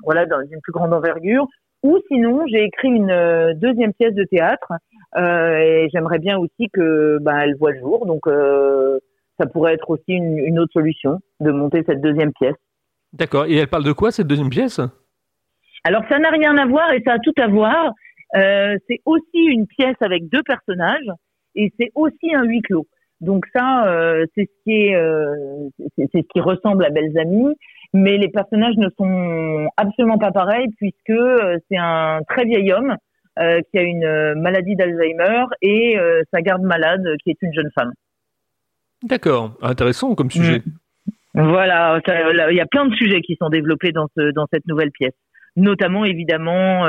voilà, 0.03 0.25
dans 0.25 0.41
une 0.41 0.61
plus 0.61 0.71
grande 0.71 0.93
envergure. 0.93 1.45
Ou 1.83 1.97
sinon, 2.09 2.45
j'ai 2.47 2.63
écrit 2.63 2.89
une 2.89 3.09
euh, 3.09 3.53
deuxième 3.55 3.93
pièce 3.93 4.13
de 4.13 4.23
théâtre 4.23 4.71
euh, 5.17 5.57
et 5.57 5.89
j'aimerais 5.91 6.19
bien 6.19 6.37
aussi 6.37 6.69
que 6.71 7.17
bah, 7.21 7.43
elle 7.43 7.55
voit 7.55 7.71
le 7.71 7.79
jour. 7.79 8.05
Donc, 8.05 8.27
euh, 8.27 8.99
ça 9.41 9.47
pourrait 9.47 9.73
être 9.73 9.89
aussi 9.89 10.13
une, 10.13 10.37
une, 10.37 10.59
autre 10.59 10.73
solution 10.73 11.19
de 11.39 11.51
monter 11.51 11.83
cette 11.87 12.01
deuxième 12.01 12.31
pièce. 12.33 12.55
D'accord. 13.13 13.45
Et 13.45 13.55
elle 13.55 13.67
parle 13.67 13.83
de 13.83 13.91
quoi 13.91 14.11
cette 14.11 14.27
deuxième 14.27 14.49
pièce? 14.49 14.79
Alors 15.83 16.03
ça 16.09 16.19
n'a 16.19 16.29
rien 16.29 16.57
à 16.57 16.65
voir 16.65 16.93
et 16.93 17.01
ça 17.05 17.13
a 17.13 17.19
tout 17.19 17.33
à 17.37 17.47
voir. 17.47 17.93
Euh, 18.35 18.77
c'est 18.87 18.99
aussi 19.05 19.23
une 19.33 19.67
pièce 19.67 19.95
avec 20.01 20.29
deux 20.29 20.43
personnages 20.43 21.09
et 21.55 21.73
c'est 21.79 21.91
aussi 21.95 22.33
un 22.33 22.43
huis 22.43 22.61
clos. 22.61 22.87
Donc 23.19 23.45
ça, 23.53 23.87
euh, 23.87 24.25
c'est 24.35 24.45
ce 24.45 24.63
qui 24.63 24.87
est, 24.87 24.95
euh, 24.95 25.69
c'est 25.97 26.07
ce 26.13 26.27
qui 26.33 26.39
ressemble 26.39 26.85
à 26.85 26.89
Belles 26.89 27.17
Amies, 27.17 27.55
mais 27.93 28.17
les 28.17 28.29
personnages 28.29 28.77
ne 28.77 28.89
sont 28.97 29.67
absolument 29.77 30.17
pas 30.17 30.31
pareils 30.31 30.69
puisque 30.77 31.19
c'est 31.69 31.77
un 31.77 32.21
très 32.27 32.45
vieil 32.45 32.71
homme 32.71 32.95
qui 33.37 33.79
a 33.79 33.81
une 33.81 34.35
maladie 34.41 34.75
d'Alzheimer 34.75 35.45
et 35.61 35.97
sa 36.31 36.41
garde 36.41 36.61
malade 36.61 37.03
qui 37.23 37.31
est 37.31 37.41
une 37.41 37.53
jeune 37.53 37.69
femme. 37.73 37.91
D'accord, 39.03 39.57
intéressant 39.61 40.15
comme 40.15 40.31
sujet. 40.31 40.61
Mm. 41.33 41.49
Voilà, 41.49 42.01
il 42.49 42.55
y 42.55 42.59
a 42.59 42.65
plein 42.65 42.85
de 42.85 42.93
sujets 42.95 43.21
qui 43.21 43.37
sont 43.41 43.49
développés 43.49 43.93
dans 43.93 44.07
ce 44.17 44.31
dans 44.31 44.47
cette 44.51 44.67
nouvelle 44.67 44.91
pièce, 44.91 45.15
notamment 45.55 46.03
évidemment, 46.03 46.85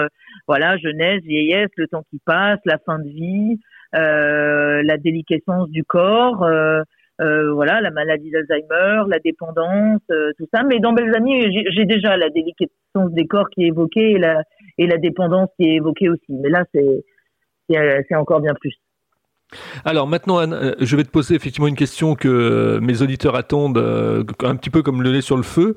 voilà, 0.49 0.77
jeunesse, 0.79 1.23
vieillesse, 1.23 1.71
le 1.77 1.87
temps 1.87 2.03
qui 2.11 2.19
passe, 2.25 2.59
la 2.65 2.79
fin 2.85 2.99
de 2.99 3.09
vie, 3.09 3.61
euh, 3.95 4.83
la 4.83 4.97
déliquescence 4.97 5.69
du 5.69 5.85
corps, 5.85 6.43
euh, 6.45 6.81
euh, 7.21 7.53
voilà, 7.53 7.83
la 7.83 7.91
maladie 7.91 8.31
d'Alzheimer, 8.31 9.03
la 9.07 9.19
dépendance, 9.19 10.01
tout 10.39 10.47
ça. 10.53 10.63
Mais 10.63 10.79
dans 10.79 10.95
Belles 10.95 11.15
Amies, 11.15 11.53
j'ai 11.71 11.85
déjà 11.85 12.17
la 12.17 12.31
déliquescence 12.31 13.13
des 13.13 13.27
corps 13.27 13.51
qui 13.51 13.65
est 13.65 13.69
évoquée 13.69 14.13
et 14.13 14.19
la, 14.19 14.43
et 14.79 14.87
la 14.87 14.97
dépendance 14.97 15.51
qui 15.57 15.67
est 15.67 15.75
évoquée 15.75 16.09
aussi. 16.09 16.25
Mais 16.31 16.49
là, 16.49 16.65
c'est 16.73 18.15
encore 18.15 18.41
bien 18.41 18.55
plus. 18.55 18.75
Alors 19.85 20.07
maintenant, 20.07 20.39
Anne, 20.39 20.75
je 20.81 20.97
vais 20.97 21.05
te 21.05 21.11
poser 21.11 21.35
effectivement 21.35 21.69
une 21.69 21.77
question 21.77 22.15
que 22.15 22.79
mes 22.81 23.03
auditeurs 23.03 23.37
attendent 23.37 23.79
un 23.79 24.57
petit 24.57 24.71
peu 24.71 24.83
comme 24.83 25.03
le 25.03 25.13
lait 25.13 25.21
sur 25.21 25.37
le 25.37 25.43
feu. 25.43 25.77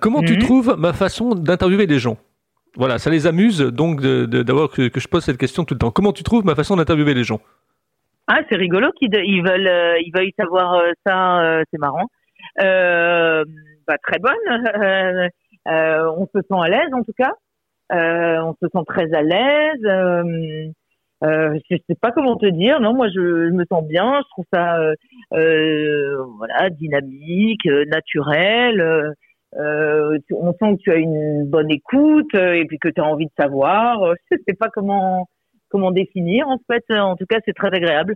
comment 0.00 0.22
tu 0.22 0.34
mhm. 0.34 0.40
trouves 0.40 0.76
ma 0.78 0.92
façon 0.92 1.34
d'interviewer 1.34 1.86
des 1.86 1.98
gens? 1.98 2.18
Voilà, 2.76 2.98
ça 2.98 3.10
les 3.10 3.26
amuse 3.26 3.60
donc 3.60 4.02
d'avoir 4.02 4.70
que, 4.70 4.88
je 4.94 5.08
pose 5.08 5.24
cette 5.24 5.36
question 5.38 5.64
tout 5.64 5.74
le 5.74 5.78
temps. 5.78 5.90
Comment 5.90 6.12
tu 6.12 6.22
trouves 6.22 6.44
ma 6.44 6.54
façon 6.54 6.76
d'interviewer 6.76 7.12
les 7.12 7.24
gens? 7.24 7.40
Ah, 8.28 8.40
c'est 8.48 8.56
rigolo 8.56 8.92
qu'ils 8.92 9.14
ils 9.14 9.42
veulent, 9.42 9.66
euh, 9.66 9.98
ils 10.00 10.12
veulent 10.14 10.30
savoir 10.38 10.74
euh, 10.74 10.92
ça, 11.04 11.40
euh, 11.40 11.64
c'est 11.72 11.78
marrant. 11.78 12.06
bah, 12.56 13.96
très 14.02 14.18
bonne. 14.20 14.32
on 15.66 16.26
se 16.26 16.40
sent 16.40 16.60
à 16.62 16.68
l'aise 16.68 16.92
en 16.92 17.02
tout 17.02 17.14
cas. 17.18 17.32
on 17.90 18.54
se 18.62 18.68
sent 18.68 18.84
très 18.86 19.12
à 19.14 19.22
l'aise. 19.22 20.74
Euh, 21.24 21.58
je 21.70 21.76
sais 21.88 21.96
pas 22.00 22.12
comment 22.12 22.36
te 22.36 22.46
dire. 22.46 22.80
Non, 22.80 22.94
moi 22.94 23.08
je, 23.08 23.48
je 23.48 23.52
me 23.52 23.64
sens 23.64 23.84
bien. 23.86 24.20
Je 24.22 24.28
trouve 24.30 24.44
ça 24.52 24.78
voilà 25.30 26.70
dynamique, 26.70 27.66
naturel. 27.86 29.14
Euh, 29.56 30.18
on 30.32 30.52
sent 30.52 30.76
que 30.76 30.82
tu 30.82 30.92
as 30.92 30.96
une 30.96 31.46
bonne 31.46 31.70
écoute 31.70 32.34
euh, 32.34 32.52
et 32.52 32.66
puis 32.66 32.78
que 32.78 32.88
tu 32.88 33.00
as 33.00 33.04
envie 33.04 33.26
de 33.26 33.32
savoir. 33.38 34.02
Euh, 34.02 34.14
je 34.30 34.36
sais 34.46 34.54
pas 34.54 34.68
comment 34.68 35.26
comment 35.70 35.90
définir 35.90 36.48
en 36.48 36.58
fait. 36.70 36.84
En 36.90 37.16
tout 37.16 37.26
cas, 37.26 37.38
c'est 37.44 37.54
très 37.54 37.68
agréable. 37.68 38.14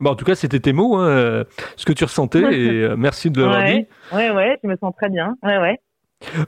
Bon, 0.00 0.10
en 0.10 0.14
tout 0.14 0.24
cas, 0.24 0.36
c'était 0.36 0.60
tes 0.60 0.72
mots, 0.72 0.96
hein, 0.96 1.44
ce 1.76 1.84
que 1.84 1.92
tu 1.92 2.04
ressentais, 2.04 2.42
et 2.52 2.96
merci 2.96 3.30
de 3.30 3.40
l'avoir 3.40 3.64
dit. 3.64 3.86
Ouais, 4.12 4.30
ouais, 4.30 4.58
je 4.62 4.68
me 4.68 4.76
sens 4.76 4.94
très 4.96 5.08
bien. 5.08 5.36
Ouais, 5.42 5.58
ouais. 5.58 5.78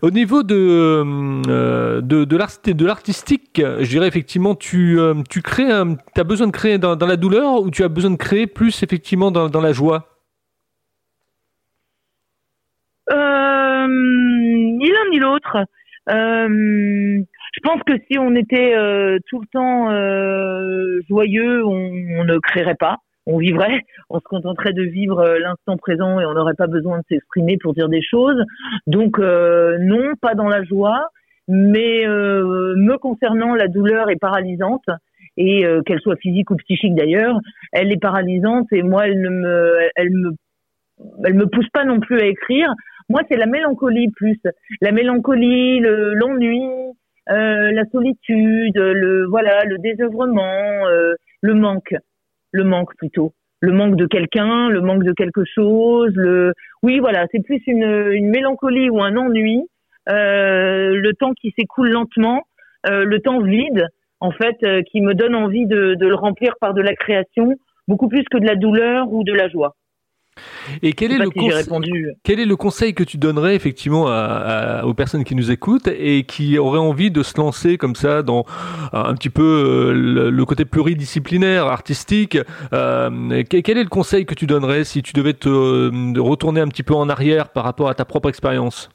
Au 0.02 0.11
niveau 0.11 0.42
de 0.42 1.02
de, 2.00 2.24
de 2.24 2.87
l'artistique, 2.87 3.62
je 3.62 3.88
dirais 3.88 4.09
effectivement, 4.09 4.54
tu 4.54 4.98
tu 5.28 5.42
crées, 5.42 5.70
tu 6.14 6.20
as 6.20 6.24
besoin 6.24 6.46
de 6.48 6.52
créer 6.52 6.78
dans, 6.78 6.96
la 6.96 7.16
douleur 7.16 7.62
ou 7.62 7.70
tu 7.70 7.85
as 7.85 7.88
besoin 7.88 8.11
de 8.11 8.16
créer 8.16 8.46
plus 8.46 8.83
effectivement 8.83 9.30
dans, 9.30 9.48
dans 9.48 9.61
la 9.61 9.72
joie? 9.72 10.06
ni 14.80 14.88
l'un 14.88 15.11
ni 15.11 15.18
l'autre. 15.18 15.56
Euh, 16.09 17.22
je 17.52 17.61
pense 17.62 17.83
que 17.87 17.92
si 18.11 18.18
on 18.18 18.35
était 18.35 18.74
euh, 18.74 19.18
tout 19.28 19.40
le 19.40 19.46
temps 19.46 19.90
euh, 19.90 21.00
joyeux, 21.09 21.64
on, 21.64 22.24
ne 22.24 22.38
créerait 22.38 22.76
pas. 22.76 22.98
On 23.26 23.38
vivrait, 23.38 23.83
on 24.09 24.18
se 24.18 24.24
contenterait 24.24 24.72
de 24.72 24.83
vivre 24.83 25.38
l'instant 25.38 25.76
présent 25.76 26.20
et 26.20 26.26
on 26.26 26.35
n'aurait 26.35 26.54
pas 26.54 26.66
besoin 26.66 26.98
de 26.98 27.04
s'exprimer 27.09 27.59
pour 27.59 27.74
dire 27.74 27.88
des 27.88 28.02
choses. 28.02 28.42
Donc 28.87 29.18
non, 29.18 30.14
pas 30.20 30.35
dans 30.35 30.48
la 30.48 30.64
joie, 30.64 31.09
mais 31.46 32.06
me 32.06 32.96
concernant, 32.96 33.54
la 33.54 33.68
douleur 33.68 34.11
est 34.11 34.18
paralysante 34.18 34.87
et 35.37 35.64
qu'elle 35.87 36.00
soit 36.00 36.16
physique 36.16 36.50
ou 36.50 36.56
psychique 36.56 36.94
d'ailleurs, 36.94 37.38
elle 37.72 37.92
est 37.92 38.00
paralysante 38.00 38.72
et 38.72 38.83
moi 38.83 39.06
elle 39.06 39.20
ne 39.20 39.28
me, 39.28 39.78
elle 39.96 40.11
me, 40.11 40.30
elle 41.24 41.35
me 41.35 41.46
pousse 41.46 41.68
pas 41.72 41.85
non 41.85 42.00
plus 42.00 42.20
à 42.20 42.24
écrire 42.24 42.74
moi, 43.11 43.22
c'est 43.28 43.37
la 43.37 43.46
mélancolie 43.46 44.09
plus. 44.12 44.40
La 44.80 44.92
mélancolie, 44.92 45.80
l'ennui, 45.80 46.62
euh, 47.28 47.72
la 47.72 47.85
solitude, 47.90 48.76
le 48.76 49.26
voilà, 49.26 49.64
le 49.64 49.78
désœuvrement, 49.78 50.87
euh, 50.87 51.14
le 51.40 51.54
manque, 51.54 51.92
le 52.52 52.64
manque 52.64 52.94
plutôt, 52.96 53.32
le 53.60 53.72
manque 53.72 53.96
de 53.96 54.06
quelqu'un, 54.06 54.68
le 54.68 54.80
manque 54.80 55.04
de 55.04 55.12
quelque 55.12 55.44
chose. 55.44 56.12
Le 56.14 56.52
oui, 56.82 56.98
voilà, 56.98 57.26
c'est 57.32 57.42
plus 57.42 57.60
une, 57.66 58.10
une 58.12 58.28
mélancolie 58.28 58.88
ou 58.90 59.02
un 59.02 59.16
ennui, 59.16 59.62
euh, 60.08 60.94
le 60.94 61.12
temps 61.14 61.32
qui 61.34 61.52
s'écoule 61.58 61.90
lentement, 61.90 62.42
euh, 62.88 63.04
le 63.04 63.20
temps 63.20 63.40
vide, 63.40 63.86
en 64.20 64.30
fait, 64.32 64.56
euh, 64.64 64.82
qui 64.82 65.00
me 65.00 65.14
donne 65.14 65.34
envie 65.34 65.66
de, 65.66 65.94
de 65.94 66.06
le 66.06 66.14
remplir 66.14 66.54
par 66.60 66.74
de 66.74 66.80
la 66.80 66.94
création, 66.94 67.54
beaucoup 67.86 68.08
plus 68.08 68.24
que 68.30 68.38
de 68.38 68.46
la 68.46 68.56
douleur 68.56 69.12
ou 69.12 69.24
de 69.24 69.32
la 69.32 69.48
joie. 69.48 69.76
Et 70.83 70.92
quel 70.92 71.12
est, 71.12 71.18
le 71.18 71.31
quel 72.22 72.40
est 72.40 72.44
le 72.44 72.57
conseil 72.57 72.94
que 72.94 73.05
tu 73.05 73.18
donnerais 73.18 73.55
effectivement 73.55 74.05
aux 74.85 74.94
personnes 74.94 75.24
qui 75.24 75.35
nous 75.35 75.50
écoutent 75.50 75.88
et 75.88 76.24
qui 76.24 76.59
auraient 76.59 76.79
envie 76.79 77.11
de 77.11 77.22
se 77.22 77.38
lancer 77.38 77.79
comme 77.79 77.94
ça 77.94 78.22
dans 78.22 78.44
un 78.92 79.14
petit 79.14 79.31
peu 79.31 79.42
euh, 79.42 80.31
le, 80.31 80.44
côté 80.44 80.64
pluridisciplinaire, 80.64 81.66
artistique 81.66 82.38
euh, 82.72 83.42
Quel 83.48 83.79
est 83.79 83.83
le 83.83 83.88
conseil 83.88 84.26
que 84.26 84.35
tu 84.35 84.46
donnerais 84.46 84.85
si 84.85 85.03
tu 85.03 85.12
devais 85.12 85.35
te 85.35 85.48
euh, 85.48 86.20
retourner 86.20 86.61
un 86.61 86.68
petit 86.68 86.83
peu 86.83 86.94
en 86.94 87.09
arrière 87.09 87.48
par 87.48 87.64
rapport 87.64 87.88
à 87.88 87.94
ta 87.94 88.05
propre 88.05 88.29
expérience? 88.29 88.90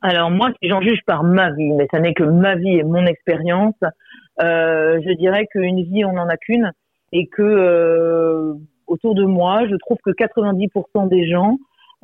Alors 0.00 0.30
moi, 0.30 0.50
si 0.62 0.68
j'en 0.68 0.80
juge 0.80 1.00
par 1.06 1.24
ma 1.24 1.50
vie, 1.52 1.72
mais 1.72 1.88
ça 1.90 1.98
n'est 1.98 2.14
que 2.14 2.22
ma 2.22 2.54
vie 2.54 2.78
et 2.78 2.84
mon 2.84 3.04
expérience, 3.06 3.74
je 4.38 5.16
dirais 5.16 5.46
qu'une 5.50 5.82
vie, 5.82 6.04
on 6.04 6.12
n'en 6.12 6.28
a 6.28 6.36
qu'une 6.36 6.72
et 7.12 7.26
que 7.26 8.54
autour 8.88 9.14
de 9.14 9.24
moi, 9.24 9.66
je 9.68 9.76
trouve 9.76 9.98
que 10.04 10.10
90% 10.10 11.08
des 11.08 11.28
gens 11.28 11.56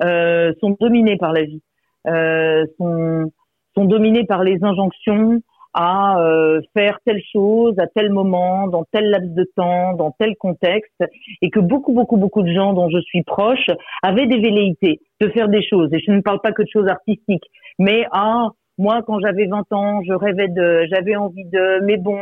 euh, 0.03 0.53
sont 0.61 0.77
dominés 0.81 1.17
par 1.17 1.33
la 1.33 1.43
vie, 1.43 1.63
euh, 2.07 2.65
sont, 2.79 3.33
sont 3.75 3.85
dominés 3.85 4.25
par 4.25 4.45
les 4.45 4.63
injonctions 4.63 5.41
à 5.75 6.21
euh, 6.21 6.61
faire 6.73 6.99
telle 7.05 7.21
chose 7.33 7.75
à 7.79 7.89
tel 7.89 8.13
moment, 8.13 8.69
dans 8.69 8.85
tel 8.93 9.11
laps 9.11 9.35
de 9.35 9.45
temps, 9.57 9.95
dans 9.95 10.13
tel 10.13 10.37
contexte, 10.37 11.03
et 11.43 11.51
que 11.51 11.59
beaucoup, 11.59 11.93
beaucoup, 11.93 12.17
beaucoup 12.17 12.43
de 12.43 12.53
gens 12.53 12.73
dont 12.73 12.89
je 12.89 13.01
suis 13.01 13.25
proche 13.25 13.67
avaient 14.03 14.27
des 14.27 14.39
velléités 14.39 15.01
de 15.21 15.29
faire 15.31 15.49
des 15.49 15.67
choses. 15.67 15.93
Et 15.93 15.99
je 15.99 16.13
ne 16.13 16.21
parle 16.21 16.41
pas 16.41 16.53
que 16.53 16.63
de 16.63 16.69
choses 16.73 16.89
artistiques, 16.89 17.45
mais 17.81 18.07
à 18.13 18.51
moi, 18.79 19.03
quand 19.07 19.21
j'avais 19.21 19.47
20 19.47 19.73
ans, 19.73 20.03
je 20.03 20.13
rêvais 20.13 20.49
de, 20.49 20.87
j'avais 20.91 21.17
envie 21.17 21.45
de, 21.45 21.81
mais 21.85 21.97
bon, 21.97 22.19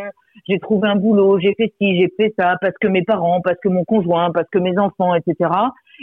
j'ai 0.48 0.58
trouvé 0.58 0.88
un 0.88 0.96
boulot, 0.96 1.38
j'ai 1.38 1.54
fait 1.54 1.72
ci, 1.80 1.98
j'ai 1.98 2.12
fait 2.16 2.34
ça, 2.38 2.56
parce 2.60 2.74
que 2.80 2.88
mes 2.88 3.02
parents, 3.02 3.40
parce 3.40 3.58
que 3.62 3.68
mon 3.68 3.84
conjoint, 3.84 4.30
parce 4.32 4.48
que 4.50 4.58
mes 4.58 4.78
enfants, 4.78 5.14
etc. 5.14 5.50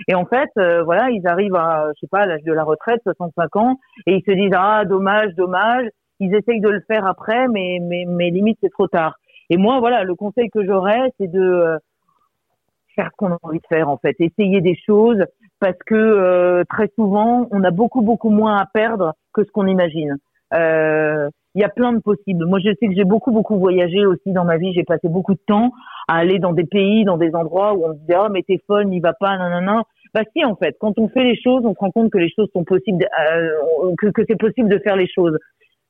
Et 0.07 0.15
en 0.15 0.25
fait, 0.25 0.49
euh, 0.57 0.83
voilà, 0.83 1.09
ils 1.09 1.27
arrivent 1.27 1.55
à, 1.55 1.87
je 1.95 1.99
sais 2.01 2.07
pas, 2.09 2.21
à 2.21 2.25
l'âge 2.25 2.43
de 2.43 2.53
la 2.53 2.63
retraite, 2.63 3.01
65 3.03 3.55
ans, 3.57 3.75
et 4.07 4.15
ils 4.15 4.23
se 4.23 4.31
disent 4.31 4.53
ah 4.55 4.85
dommage, 4.85 5.33
dommage. 5.35 5.87
Ils 6.19 6.33
essayent 6.35 6.61
de 6.61 6.69
le 6.69 6.81
faire 6.81 7.05
après, 7.05 7.47
mais 7.47 7.79
mais 7.81 8.05
mais 8.07 8.29
limite 8.29 8.57
c'est 8.61 8.71
trop 8.71 8.87
tard. 8.87 9.15
Et 9.49 9.57
moi, 9.57 9.79
voilà, 9.79 10.03
le 10.03 10.15
conseil 10.15 10.49
que 10.49 10.65
j'aurais, 10.65 11.11
c'est 11.17 11.31
de 11.31 11.39
euh, 11.39 11.77
faire 12.95 13.09
ce 13.11 13.15
qu'on 13.17 13.31
a 13.31 13.37
envie 13.41 13.59
de 13.59 13.67
faire 13.67 13.89
en 13.89 13.97
fait, 13.97 14.15
essayer 14.19 14.61
des 14.61 14.75
choses, 14.85 15.23
parce 15.59 15.77
que 15.85 15.95
euh, 15.95 16.63
très 16.69 16.89
souvent, 16.95 17.47
on 17.51 17.63
a 17.63 17.71
beaucoup 17.71 18.01
beaucoup 18.01 18.29
moins 18.29 18.57
à 18.57 18.65
perdre 18.65 19.13
que 19.33 19.43
ce 19.43 19.51
qu'on 19.51 19.67
imagine. 19.67 20.17
Euh, 20.53 21.29
il 21.55 21.61
y 21.61 21.63
a 21.63 21.69
plein 21.69 21.93
de 21.93 21.99
possibles. 21.99 22.45
Moi, 22.45 22.59
je 22.59 22.69
sais 22.79 22.87
que 22.87 22.93
j'ai 22.95 23.03
beaucoup, 23.03 23.31
beaucoup 23.31 23.57
voyagé 23.57 24.05
aussi 24.05 24.31
dans 24.31 24.45
ma 24.45 24.57
vie. 24.57 24.71
J'ai 24.73 24.83
passé 24.83 25.09
beaucoup 25.09 25.33
de 25.33 25.41
temps 25.47 25.71
à 26.07 26.17
aller 26.17 26.39
dans 26.39 26.53
des 26.53 26.65
pays, 26.65 27.03
dans 27.05 27.17
des 27.17 27.33
endroits 27.33 27.73
où 27.73 27.85
on 27.85 27.89
me 27.89 27.95
disait, 27.95 28.17
oh, 28.19 28.27
mais 28.31 28.43
t'es 28.43 28.59
folle, 28.67 28.85
n'y 28.85 28.99
va 28.99 29.13
pas, 29.13 29.37
non, 29.37 29.49
non, 29.49 29.61
non. 29.61 29.83
Bah 30.13 30.21
si, 30.35 30.43
en 30.45 30.55
fait, 30.55 30.75
quand 30.79 30.97
on 30.97 31.07
fait 31.09 31.23
les 31.23 31.39
choses, 31.39 31.63
on 31.65 31.73
se 31.73 31.79
rend 31.79 31.91
compte 31.91 32.11
que 32.11 32.17
les 32.17 32.29
choses 32.29 32.47
sont 32.53 32.63
possibles, 32.63 33.05
euh, 33.31 33.49
que, 33.97 34.07
que 34.07 34.21
c'est 34.27 34.39
possible 34.39 34.69
de 34.69 34.79
faire 34.79 34.95
les 34.95 35.07
choses. 35.07 35.37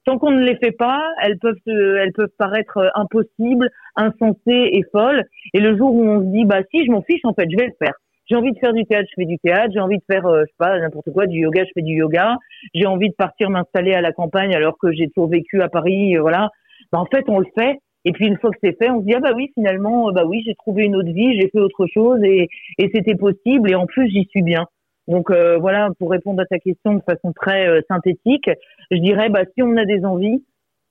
Tant 0.05 0.17
qu'on 0.17 0.31
ne 0.31 0.43
les 0.43 0.55
fait 0.57 0.71
pas, 0.71 1.03
elles 1.21 1.37
peuvent, 1.37 1.55
elles 1.67 2.13
peuvent 2.13 2.33
paraître 2.37 2.91
impossibles, 2.95 3.69
insensées 3.95 4.69
et 4.73 4.83
folles. 4.91 5.23
Et 5.53 5.59
le 5.59 5.77
jour 5.77 5.93
où 5.93 6.03
on 6.03 6.21
se 6.21 6.25
dit, 6.31 6.45
bah 6.45 6.61
si, 6.71 6.85
je 6.85 6.91
m'en 6.91 7.01
fiche, 7.01 7.21
en 7.23 7.33
fait, 7.33 7.47
je 7.49 7.57
vais 7.57 7.67
le 7.67 7.85
faire. 7.85 7.93
J'ai 8.29 8.35
envie 8.35 8.51
de 8.51 8.59
faire 8.59 8.73
du 8.73 8.85
théâtre, 8.85 9.07
je 9.09 9.21
fais 9.21 9.25
du 9.25 9.39
théâtre. 9.39 9.71
J'ai 9.73 9.79
envie 9.79 9.97
de 9.97 10.03
faire, 10.09 10.25
euh, 10.27 10.41
je 10.41 10.51
sais 10.51 10.55
pas, 10.57 10.77
n'importe 10.79 11.11
quoi, 11.11 11.25
du 11.25 11.39
yoga, 11.39 11.63
je 11.65 11.71
fais 11.73 11.81
du 11.81 11.93
yoga. 11.93 12.37
J'ai 12.75 12.85
envie 12.85 13.09
de 13.09 13.15
partir 13.15 13.49
m'installer 13.49 13.93
à 13.93 14.01
la 14.01 14.11
campagne 14.11 14.53
alors 14.53 14.77
que 14.77 14.91
j'ai 14.91 15.07
toujours 15.07 15.29
vécu 15.29 15.61
à 15.61 15.69
Paris, 15.69 16.15
euh, 16.15 16.21
voilà. 16.21 16.49
Bah, 16.91 16.99
en 16.99 17.05
fait, 17.05 17.25
on 17.27 17.39
le 17.39 17.47
fait. 17.57 17.79
Et 18.05 18.11
puis 18.11 18.27
une 18.27 18.37
fois 18.37 18.51
que 18.51 18.57
c'est 18.63 18.77
fait, 18.77 18.89
on 18.89 19.01
se 19.01 19.05
dit 19.05 19.13
ah 19.13 19.19
bah 19.19 19.33
oui 19.35 19.51
finalement 19.53 20.07
euh, 20.07 20.13
bah 20.13 20.23
oui 20.25 20.41
j'ai 20.45 20.55
trouvé 20.55 20.85
une 20.85 20.95
autre 20.95 21.11
vie, 21.11 21.37
j'ai 21.37 21.49
fait 21.49 21.59
autre 21.59 21.85
chose 21.93 22.23
et, 22.23 22.47
et 22.77 22.89
c'était 22.93 23.15
possible 23.15 23.69
et 23.69 23.75
en 23.75 23.85
plus 23.87 24.09
j'y 24.09 24.23
suis 24.29 24.41
bien. 24.41 24.65
Donc 25.09 25.29
voilà, 25.31 25.89
pour 25.99 26.11
répondre 26.11 26.41
à 26.41 26.45
ta 26.45 26.59
question 26.59 26.93
de 26.93 27.01
façon 27.01 27.33
très 27.33 27.67
synthétique, 27.89 28.49
je 28.89 28.97
dirais 28.99 29.27
bah 29.27 29.41
si 29.53 29.61
on 29.63 29.75
a 29.75 29.83
des 29.83 30.05
envies, 30.05 30.45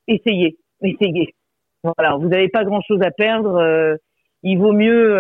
essayez, 0.07 0.59
essayez. 0.83 1.35
Voilà, 1.83 2.17
vous 2.17 2.29
n'avez 2.29 2.49
pas 2.49 2.65
grand 2.65 2.83
chose 2.83 3.01
à 3.01 3.11
perdre. 3.11 3.97
il 4.43 4.59
vaut 4.59 4.73
mieux 4.73 5.17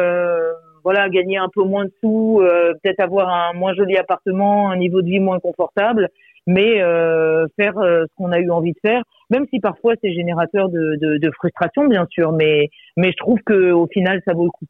voilà 0.89 1.11
gagner 1.11 1.37
un 1.37 1.51
peu 1.55 1.63
moins 1.65 1.85
de 1.85 1.93
sous, 2.01 2.41
peut-être 2.83 3.01
avoir 3.01 3.29
un 3.29 3.53
moins 3.53 3.75
joli 3.75 3.99
appartement, 3.99 4.71
un 4.71 4.77
niveau 4.77 5.03
de 5.03 5.07
vie 5.07 5.21
moins 5.21 5.39
confortable, 5.39 6.09
mais 6.49 6.81
euh, 6.81 7.47
faire 7.57 7.77
euh, 7.77 8.05
ce 8.09 8.15
qu'on 8.17 8.33
a 8.33 8.39
eu 8.39 8.51
envie 8.51 8.73
de 8.73 8.79
faire, 8.81 9.03
même 9.29 9.45
si 9.51 9.61
parfois 9.61 9.93
c'est 10.03 10.15
générateur 10.15 10.71
de, 10.71 10.97
de, 10.99 11.19
de, 11.19 11.31
frustration, 11.33 11.87
bien 11.89 12.07
sûr, 12.11 12.33
mais, 12.33 12.71
mais 12.97 13.11
je 13.13 13.17
trouve 13.19 13.39
que 13.45 13.71
au 13.71 13.87
final, 13.87 14.23
ça 14.27 14.33
vaut 14.33 14.45
le 14.45 14.51
coup. 14.51 14.65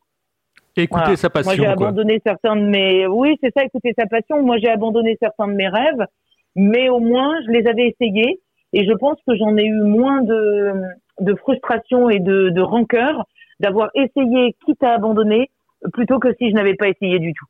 Écouter 0.76 1.14
sa 1.14 1.30
passion. 1.30 1.50
Moi, 1.50 1.56
j'ai 1.56 1.66
abandonné 1.66 2.20
certains 2.24 2.56
de 2.56 2.62
mes. 2.62 3.06
Oui, 3.06 3.36
c'est 3.42 3.52
ça, 3.56 3.64
écouter 3.64 3.92
sa 3.98 4.06
passion. 4.06 4.42
Moi, 4.42 4.58
j'ai 4.58 4.68
abandonné 4.68 5.16
certains 5.20 5.48
de 5.48 5.52
mes 5.52 5.68
rêves, 5.68 6.04
mais 6.56 6.88
au 6.88 6.98
moins, 6.98 7.34
je 7.46 7.52
les 7.52 7.66
avais 7.68 7.88
essayés, 7.88 8.40
et 8.72 8.84
je 8.84 8.92
pense 8.94 9.18
que 9.26 9.36
j'en 9.36 9.56
ai 9.56 9.64
eu 9.64 9.82
moins 9.82 10.22
de, 10.22 10.72
de 11.20 11.34
frustration 11.36 12.10
et 12.10 12.18
de, 12.18 12.50
de 12.50 12.60
rancœur 12.60 13.24
d'avoir 13.60 13.90
essayé, 13.94 14.56
quitte 14.64 14.82
à 14.82 14.94
abandonner, 14.94 15.50
plutôt 15.92 16.18
que 16.18 16.28
si 16.38 16.50
je 16.50 16.54
n'avais 16.54 16.74
pas 16.74 16.88
essayé 16.88 17.18
du 17.18 17.32
tout. 17.32 17.46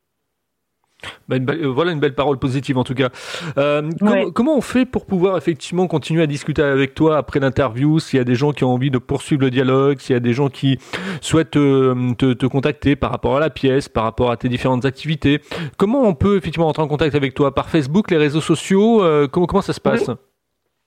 Bah, 1.28 1.36
euh, 1.36 1.68
voilà 1.68 1.92
une 1.92 2.00
belle 2.00 2.14
parole 2.14 2.38
positive 2.38 2.76
en 2.76 2.84
tout 2.84 2.94
cas. 2.94 3.10
Euh, 3.56 3.88
comment 4.34 4.56
on 4.56 4.60
fait 4.60 4.84
pour 4.84 5.06
pouvoir 5.06 5.36
effectivement 5.36 5.86
continuer 5.86 6.22
à 6.22 6.26
discuter 6.26 6.62
avec 6.62 6.94
toi 6.94 7.18
après 7.18 7.38
l'interview 7.38 8.00
S'il 8.00 8.16
y 8.16 8.20
a 8.20 8.24
des 8.24 8.34
gens 8.34 8.50
qui 8.50 8.64
ont 8.64 8.72
envie 8.72 8.90
de 8.90 8.98
poursuivre 8.98 9.42
le 9.42 9.50
dialogue, 9.50 10.00
s'il 10.00 10.14
y 10.14 10.16
a 10.16 10.20
des 10.20 10.32
gens 10.32 10.48
qui 10.48 10.78
souhaitent 11.20 11.56
euh, 11.56 12.14
te, 12.14 12.46
contacter 12.46 12.96
par 12.96 13.12
rapport 13.12 13.36
à 13.36 13.40
la 13.40 13.50
pièce, 13.50 13.88
par 13.88 14.04
rapport 14.04 14.30
à 14.30 14.36
tes 14.36 14.48
différentes 14.48 14.84
activités, 14.84 15.40
comment 15.76 16.02
on 16.02 16.14
peut 16.14 16.36
effectivement 16.36 16.68
entrer 16.68 16.82
en 16.82 16.88
contact 16.88 17.14
avec 17.14 17.34
toi? 17.34 17.54
Par 17.54 17.68
Facebook, 17.68 18.10
les 18.10 18.16
réseaux 18.16 18.40
sociaux 18.40 19.02
comment, 19.30 19.46
comment 19.46 19.62
ça 19.62 19.72
se 19.72 19.80
passe? 19.80 20.10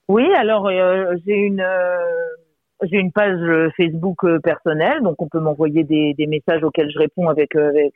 Oui, 0.09 0.25
alors 0.33 0.69
j'ai 1.25 1.35
une 1.35 1.63
j'ai 2.83 2.97
une 2.97 3.11
page 3.11 3.39
Facebook 3.77 4.25
personnelle, 4.41 5.01
donc 5.01 5.21
on 5.21 5.27
peut 5.27 5.39
m'envoyer 5.39 5.83
des, 5.83 6.13
des, 6.13 6.27
messages 6.27 6.63
auxquels 6.63 6.91
je 6.91 6.99
réponds 6.99 7.27
avec, 7.27 7.55
avec 7.55 7.93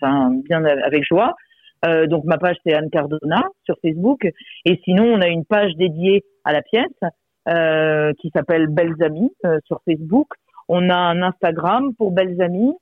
enfin, 0.00 0.30
bien 0.44 0.64
avec 0.64 1.04
joie. 1.04 1.34
Euh, 1.84 2.06
donc 2.06 2.24
ma 2.24 2.38
page 2.38 2.56
c'est 2.64 2.74
Anne 2.74 2.90
Cardona 2.90 3.42
sur 3.64 3.76
Facebook 3.82 4.24
et 4.64 4.80
sinon 4.84 5.04
on 5.04 5.20
a 5.20 5.26
une 5.26 5.44
page 5.44 5.74
dédiée 5.74 6.22
à 6.44 6.52
la 6.52 6.62
pièce 6.62 6.86
euh, 7.48 8.12
qui 8.20 8.30
s'appelle 8.30 8.68
Belles 8.68 9.02
Amies 9.02 9.32
euh, 9.44 9.58
sur 9.64 9.80
Facebook. 9.84 10.28
On 10.68 10.90
a 10.90 10.94
un 10.94 11.22
Instagram 11.22 11.92
pour 11.96 12.12
Belles 12.12 12.40
Amies 12.40 12.74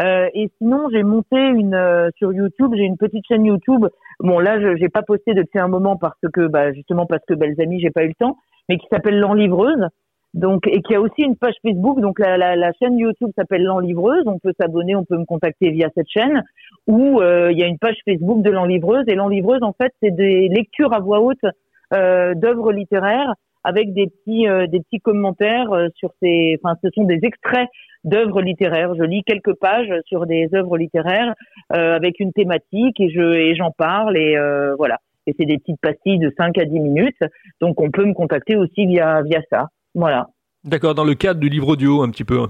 euh, 0.00 0.28
et 0.34 0.50
sinon 0.58 0.88
j'ai 0.92 1.02
monté 1.02 1.36
une 1.36 1.74
euh, 1.74 2.10
sur 2.16 2.32
YouTube 2.32 2.72
j'ai 2.76 2.84
une 2.84 2.96
petite 2.96 3.26
chaîne 3.26 3.44
YouTube. 3.44 3.86
Bon 4.20 4.38
là 4.38 4.60
je 4.60 4.76
j'ai 4.76 4.88
pas 4.88 5.02
posté 5.02 5.34
depuis 5.34 5.58
un 5.58 5.68
moment 5.68 5.96
parce 5.96 6.20
que 6.32 6.46
bah 6.46 6.72
justement 6.72 7.06
parce 7.06 7.24
que 7.26 7.34
Belles 7.34 7.60
Amies 7.60 7.80
j'ai 7.80 7.90
pas 7.90 8.04
eu 8.04 8.08
le 8.08 8.14
temps 8.14 8.36
mais 8.68 8.78
qui 8.78 8.86
s'appelle 8.88 9.18
L'Enlivreuse 9.18 9.88
donc, 10.34 10.66
et 10.66 10.82
qui 10.82 10.94
a 10.94 11.00
aussi 11.00 11.22
une 11.22 11.36
page 11.36 11.54
Facebook. 11.62 12.00
Donc, 12.00 12.18
la, 12.18 12.36
la, 12.36 12.56
la 12.56 12.72
chaîne 12.80 12.98
YouTube 12.98 13.30
s'appelle 13.38 13.62
L'Enlivreuse. 13.62 14.24
On 14.26 14.38
peut 14.40 14.52
s'abonner, 14.60 14.96
on 14.96 15.04
peut 15.04 15.16
me 15.16 15.24
contacter 15.24 15.70
via 15.70 15.88
cette 15.94 16.08
chaîne. 16.08 16.42
Ou 16.88 17.20
euh, 17.20 17.52
il 17.52 17.58
y 17.58 17.62
a 17.62 17.66
une 17.66 17.78
page 17.78 17.96
Facebook 18.04 18.42
de 18.42 18.50
L'Enlivreuse. 18.50 19.04
Et 19.06 19.14
L'Enlivreuse, 19.14 19.62
en 19.62 19.72
fait, 19.72 19.92
c'est 20.02 20.10
des 20.10 20.48
lectures 20.48 20.92
à 20.92 20.98
voix 20.98 21.20
haute 21.20 21.44
euh, 21.92 22.34
d'œuvres 22.34 22.72
littéraires 22.72 23.34
avec 23.62 23.94
des 23.94 24.08
petits 24.08 24.48
euh, 24.48 24.66
des 24.66 24.80
petits 24.80 25.00
commentaires 25.00 25.72
euh, 25.72 25.88
sur 25.94 26.12
ces. 26.20 26.58
Enfin, 26.60 26.76
ce 26.82 26.88
sont 26.94 27.04
des 27.04 27.20
extraits 27.22 27.68
d'œuvres 28.02 28.42
littéraires. 28.42 28.94
Je 28.96 29.04
lis 29.04 29.22
quelques 29.22 29.54
pages 29.54 29.92
sur 30.06 30.26
des 30.26 30.48
œuvres 30.54 30.76
littéraires 30.76 31.34
avec 31.70 32.20
une 32.20 32.32
thématique 32.32 33.00
et 33.00 33.08
je 33.08 33.34
et 33.34 33.54
j'en 33.54 33.70
parle 33.70 34.16
et 34.18 34.36
voilà. 34.76 34.98
Et 35.26 35.34
c'est 35.38 35.46
des 35.46 35.56
petites 35.56 35.80
pastilles 35.80 36.18
de 36.18 36.30
5 36.36 36.58
à 36.58 36.66
10 36.66 36.80
minutes. 36.80 37.24
Donc, 37.62 37.80
on 37.80 37.90
peut 37.90 38.04
me 38.04 38.12
contacter 38.12 38.56
aussi 38.56 38.84
via 38.84 39.22
via 39.22 39.40
ça. 39.50 39.68
Voilà. 39.94 40.28
D'accord, 40.64 40.94
dans 40.94 41.04
le 41.04 41.14
cadre 41.14 41.40
du 41.40 41.48
livre 41.48 41.68
audio, 41.68 42.02
un 42.02 42.10
petit 42.10 42.24
peu. 42.24 42.46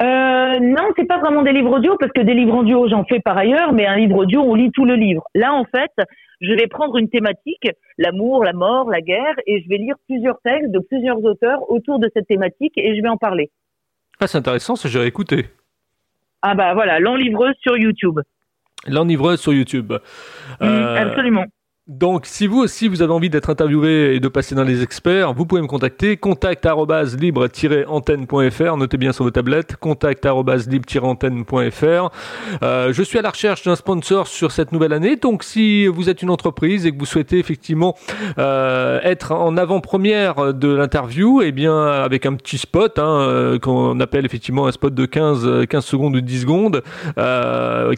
Euh, 0.00 0.60
non, 0.60 0.88
c'est 0.96 1.06
pas 1.06 1.18
vraiment 1.18 1.42
des 1.42 1.52
livres 1.52 1.76
audio 1.76 1.96
parce 1.98 2.12
que 2.12 2.20
des 2.20 2.32
livres 2.32 2.56
audio 2.56 2.88
j'en 2.88 3.04
fais 3.04 3.20
par 3.20 3.36
ailleurs, 3.36 3.72
mais 3.72 3.86
un 3.86 3.96
livre 3.96 4.16
audio 4.16 4.40
on 4.40 4.54
lit 4.54 4.70
tout 4.72 4.84
le 4.84 4.94
livre. 4.94 5.22
Là 5.34 5.52
en 5.52 5.64
fait, 5.64 5.90
je 6.40 6.52
vais 6.52 6.68
prendre 6.68 6.96
une 6.96 7.10
thématique, 7.10 7.68
l'amour, 7.98 8.44
la 8.44 8.52
mort, 8.52 8.88
la 8.88 9.02
guerre, 9.02 9.34
et 9.46 9.60
je 9.62 9.68
vais 9.68 9.76
lire 9.76 9.96
plusieurs 10.08 10.38
textes 10.42 10.70
de 10.70 10.78
plusieurs 10.78 11.22
auteurs 11.24 11.70
autour 11.70 11.98
de 11.98 12.10
cette 12.14 12.26
thématique 12.26 12.72
et 12.76 12.96
je 12.96 13.02
vais 13.02 13.08
en 13.08 13.18
parler. 13.18 13.50
Ah 14.20 14.26
c'est 14.26 14.38
intéressant, 14.38 14.76
ça 14.76 14.88
j'ai 14.88 15.04
écouté. 15.04 15.46
Ah 16.40 16.54
bah 16.54 16.72
voilà, 16.72 17.00
l'enlivreuse 17.00 17.54
sur 17.60 17.76
YouTube. 17.76 18.20
L'enlivreuse 18.86 19.40
sur 19.40 19.52
YouTube. 19.52 19.92
Mmh, 19.92 20.64
euh, 20.64 20.96
absolument. 20.96 21.44
Donc, 21.90 22.24
si 22.24 22.46
vous 22.46 22.58
aussi 22.58 22.86
vous 22.86 23.02
avez 23.02 23.12
envie 23.12 23.30
d'être 23.30 23.50
interviewé 23.50 24.14
et 24.14 24.20
de 24.20 24.28
passer 24.28 24.54
dans 24.54 24.62
les 24.62 24.84
experts, 24.84 25.34
vous 25.34 25.44
pouvez 25.44 25.60
me 25.60 25.66
contacter. 25.66 26.16
Contact 26.16 26.64
libre-antenne.fr. 26.64 28.76
Notez 28.76 28.96
bien 28.96 29.10
sur 29.10 29.24
vos 29.24 29.32
tablettes. 29.32 29.74
Contact 29.74 30.24
libre-antenne.fr. 30.24 32.10
Euh, 32.62 32.92
je 32.92 33.02
suis 33.02 33.18
à 33.18 33.22
la 33.22 33.30
recherche 33.30 33.64
d'un 33.64 33.74
sponsor 33.74 34.28
sur 34.28 34.52
cette 34.52 34.70
nouvelle 34.70 34.92
année. 34.92 35.16
Donc, 35.16 35.42
si 35.42 35.88
vous 35.88 36.08
êtes 36.08 36.22
une 36.22 36.30
entreprise 36.30 36.86
et 36.86 36.92
que 36.92 36.96
vous 36.96 37.06
souhaitez 37.06 37.40
effectivement 37.40 37.96
euh, 38.38 39.00
être 39.02 39.32
en 39.32 39.56
avant-première 39.56 40.54
de 40.54 40.68
l'interview, 40.68 41.42
eh 41.42 41.50
bien, 41.50 41.88
avec 41.88 42.24
un 42.24 42.34
petit 42.34 42.58
spot 42.58 43.00
hein, 43.00 43.22
euh, 43.22 43.58
qu'on 43.58 43.98
appelle 43.98 44.24
effectivement 44.24 44.68
un 44.68 44.72
spot 44.72 44.94
de 44.94 45.06
15, 45.06 45.66
15 45.68 45.84
secondes 45.84 46.14
ou 46.14 46.20
10 46.20 46.42
secondes, 46.42 46.82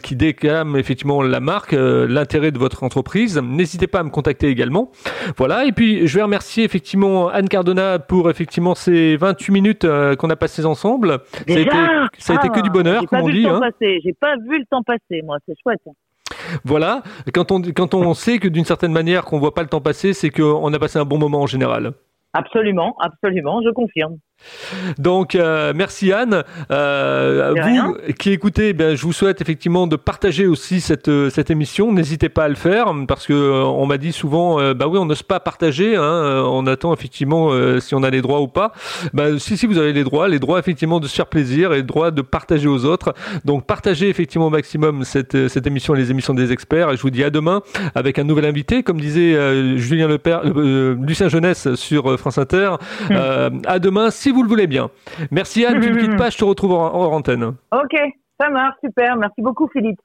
qui 0.01 0.15
déclame 0.15 0.77
effectivement 0.77 1.21
la 1.21 1.39
marque, 1.39 1.73
l'intérêt 1.73 2.49
de 2.49 2.57
votre 2.57 2.83
entreprise, 2.83 3.37
n'hésitez 3.37 3.82
pas 3.87 3.99
à 3.99 4.03
me 4.03 4.09
contacter 4.09 4.47
également. 4.47 4.91
Voilà, 5.37 5.65
et 5.65 5.71
puis 5.71 6.07
je 6.07 6.17
vais 6.17 6.23
remercier 6.23 6.63
effectivement 6.63 7.29
Anne 7.29 7.49
Cardona 7.49 7.99
pour 7.99 8.29
effectivement 8.29 8.75
ces 8.75 9.15
28 9.17 9.51
minutes 9.51 9.85
euh, 9.85 10.15
qu'on 10.15 10.29
a 10.29 10.35
passées 10.35 10.65
ensemble. 10.65 11.19
ça 11.47 11.55
a 11.55 11.59
été, 11.59 11.77
ça 12.17 12.33
a 12.33 12.35
été 12.37 12.49
que 12.49 12.61
du 12.61 12.69
bonheur, 12.69 13.05
comme 13.05 13.21
on 13.21 13.29
dit. 13.29 13.47
Hein. 13.47 13.59
J'ai 13.81 14.13
pas 14.19 14.35
vu 14.37 14.59
le 14.59 14.65
temps 14.69 14.83
passer, 14.83 15.21
moi, 15.23 15.37
c'est 15.47 15.55
chouette. 15.61 15.81
Voilà, 16.63 17.03
quand 17.33 17.51
on, 17.51 17.61
quand 17.61 17.93
on 17.93 18.13
sait 18.13 18.39
que 18.39 18.47
d'une 18.47 18.65
certaine 18.65 18.91
manière 18.91 19.25
qu'on 19.25 19.39
voit 19.39 19.53
pas 19.53 19.61
le 19.61 19.69
temps 19.69 19.81
passer, 19.81 20.13
c'est 20.13 20.29
qu'on 20.29 20.73
a 20.73 20.79
passé 20.79 20.99
un 20.99 21.05
bon 21.05 21.17
moment 21.17 21.41
en 21.41 21.47
général. 21.47 21.93
Absolument, 22.33 22.95
absolument, 22.99 23.61
je 23.63 23.69
confirme. 23.69 24.17
Donc 24.97 25.35
euh, 25.35 25.73
merci 25.75 26.11
Anne. 26.11 26.43
Euh, 26.71 27.53
vous 27.63 28.13
qui 28.13 28.31
écoutez, 28.31 28.73
ben, 28.73 28.95
je 28.95 29.03
vous 29.03 29.13
souhaite 29.13 29.41
effectivement 29.41 29.87
de 29.87 29.95
partager 29.95 30.47
aussi 30.47 30.81
cette 30.81 31.07
euh, 31.07 31.29
cette 31.29 31.51
émission. 31.51 31.91
N'hésitez 31.91 32.29
pas 32.29 32.45
à 32.45 32.49
le 32.49 32.55
faire 32.55 32.91
parce 33.07 33.27
que 33.27 33.33
on 33.33 33.85
m'a 33.85 33.97
dit 33.97 34.11
souvent, 34.11 34.59
euh, 34.59 34.73
bah 34.73 34.87
oui, 34.87 34.97
on 34.97 35.05
n'ose 35.05 35.23
pas 35.23 35.39
partager. 35.39 35.95
Hein, 35.95 36.43
on 36.47 36.67
attend 36.67 36.93
effectivement 36.93 37.51
si 37.79 37.95
on 37.95 38.03
a 38.03 38.09
les 38.09 38.21
droits 38.21 38.41
ou 38.41 38.47
pas. 38.47 38.73
Bah, 39.13 39.39
si 39.39 39.57
si 39.57 39.65
vous 39.65 39.77
avez 39.77 39.93
les 39.93 40.03
droits, 40.03 40.27
les 40.27 40.39
droits 40.39 40.59
effectivement 40.59 40.99
de 40.99 41.07
se 41.07 41.15
faire 41.15 41.27
plaisir 41.27 41.73
et 41.73 41.77
le 41.77 41.83
droit 41.83 42.11
de 42.11 42.21
partager 42.21 42.67
aux 42.67 42.85
autres. 42.85 43.13
Donc 43.45 43.65
partagez 43.65 44.09
effectivement 44.09 44.47
au 44.47 44.51
maximum 44.51 45.03
cette 45.03 45.47
cette 45.47 45.67
émission, 45.67 45.93
les 45.93 46.11
émissions 46.11 46.33
des 46.33 46.51
experts. 46.51 46.91
Et 46.91 46.97
je 46.97 47.01
vous 47.01 47.09
dis 47.09 47.23
à 47.23 47.29
demain 47.29 47.61
avec 47.95 48.19
un 48.19 48.23
nouvel 48.23 48.45
invité, 48.45 48.83
comme 48.83 48.99
disait 48.99 49.77
Julien 49.77 50.07
Lepère, 50.07 50.43
Lucien 50.43 51.29
Jeunesse 51.29 51.75
sur 51.75 52.19
France 52.19 52.37
Inter. 52.37 52.71
Hum. 53.09 53.61
à 53.65 53.79
demain 53.79 54.11
si 54.11 54.31
vous 54.33 54.43
le 54.43 54.49
voulez 54.49 54.67
bien. 54.67 54.89
Merci 55.31 55.65
Anne, 55.65 55.79
tu 55.81 55.89
ne 55.89 55.99
quittes 55.99 56.17
pas, 56.17 56.29
je 56.29 56.37
te 56.37 56.43
retrouve 56.43 56.73
en, 56.73 56.93
en 56.93 57.11
antenne. 57.13 57.43
Ok, 57.71 57.95
ça 58.39 58.49
marche, 58.49 58.75
super. 58.83 59.15
Merci 59.15 59.41
beaucoup 59.41 59.67
Philippe. 59.71 59.99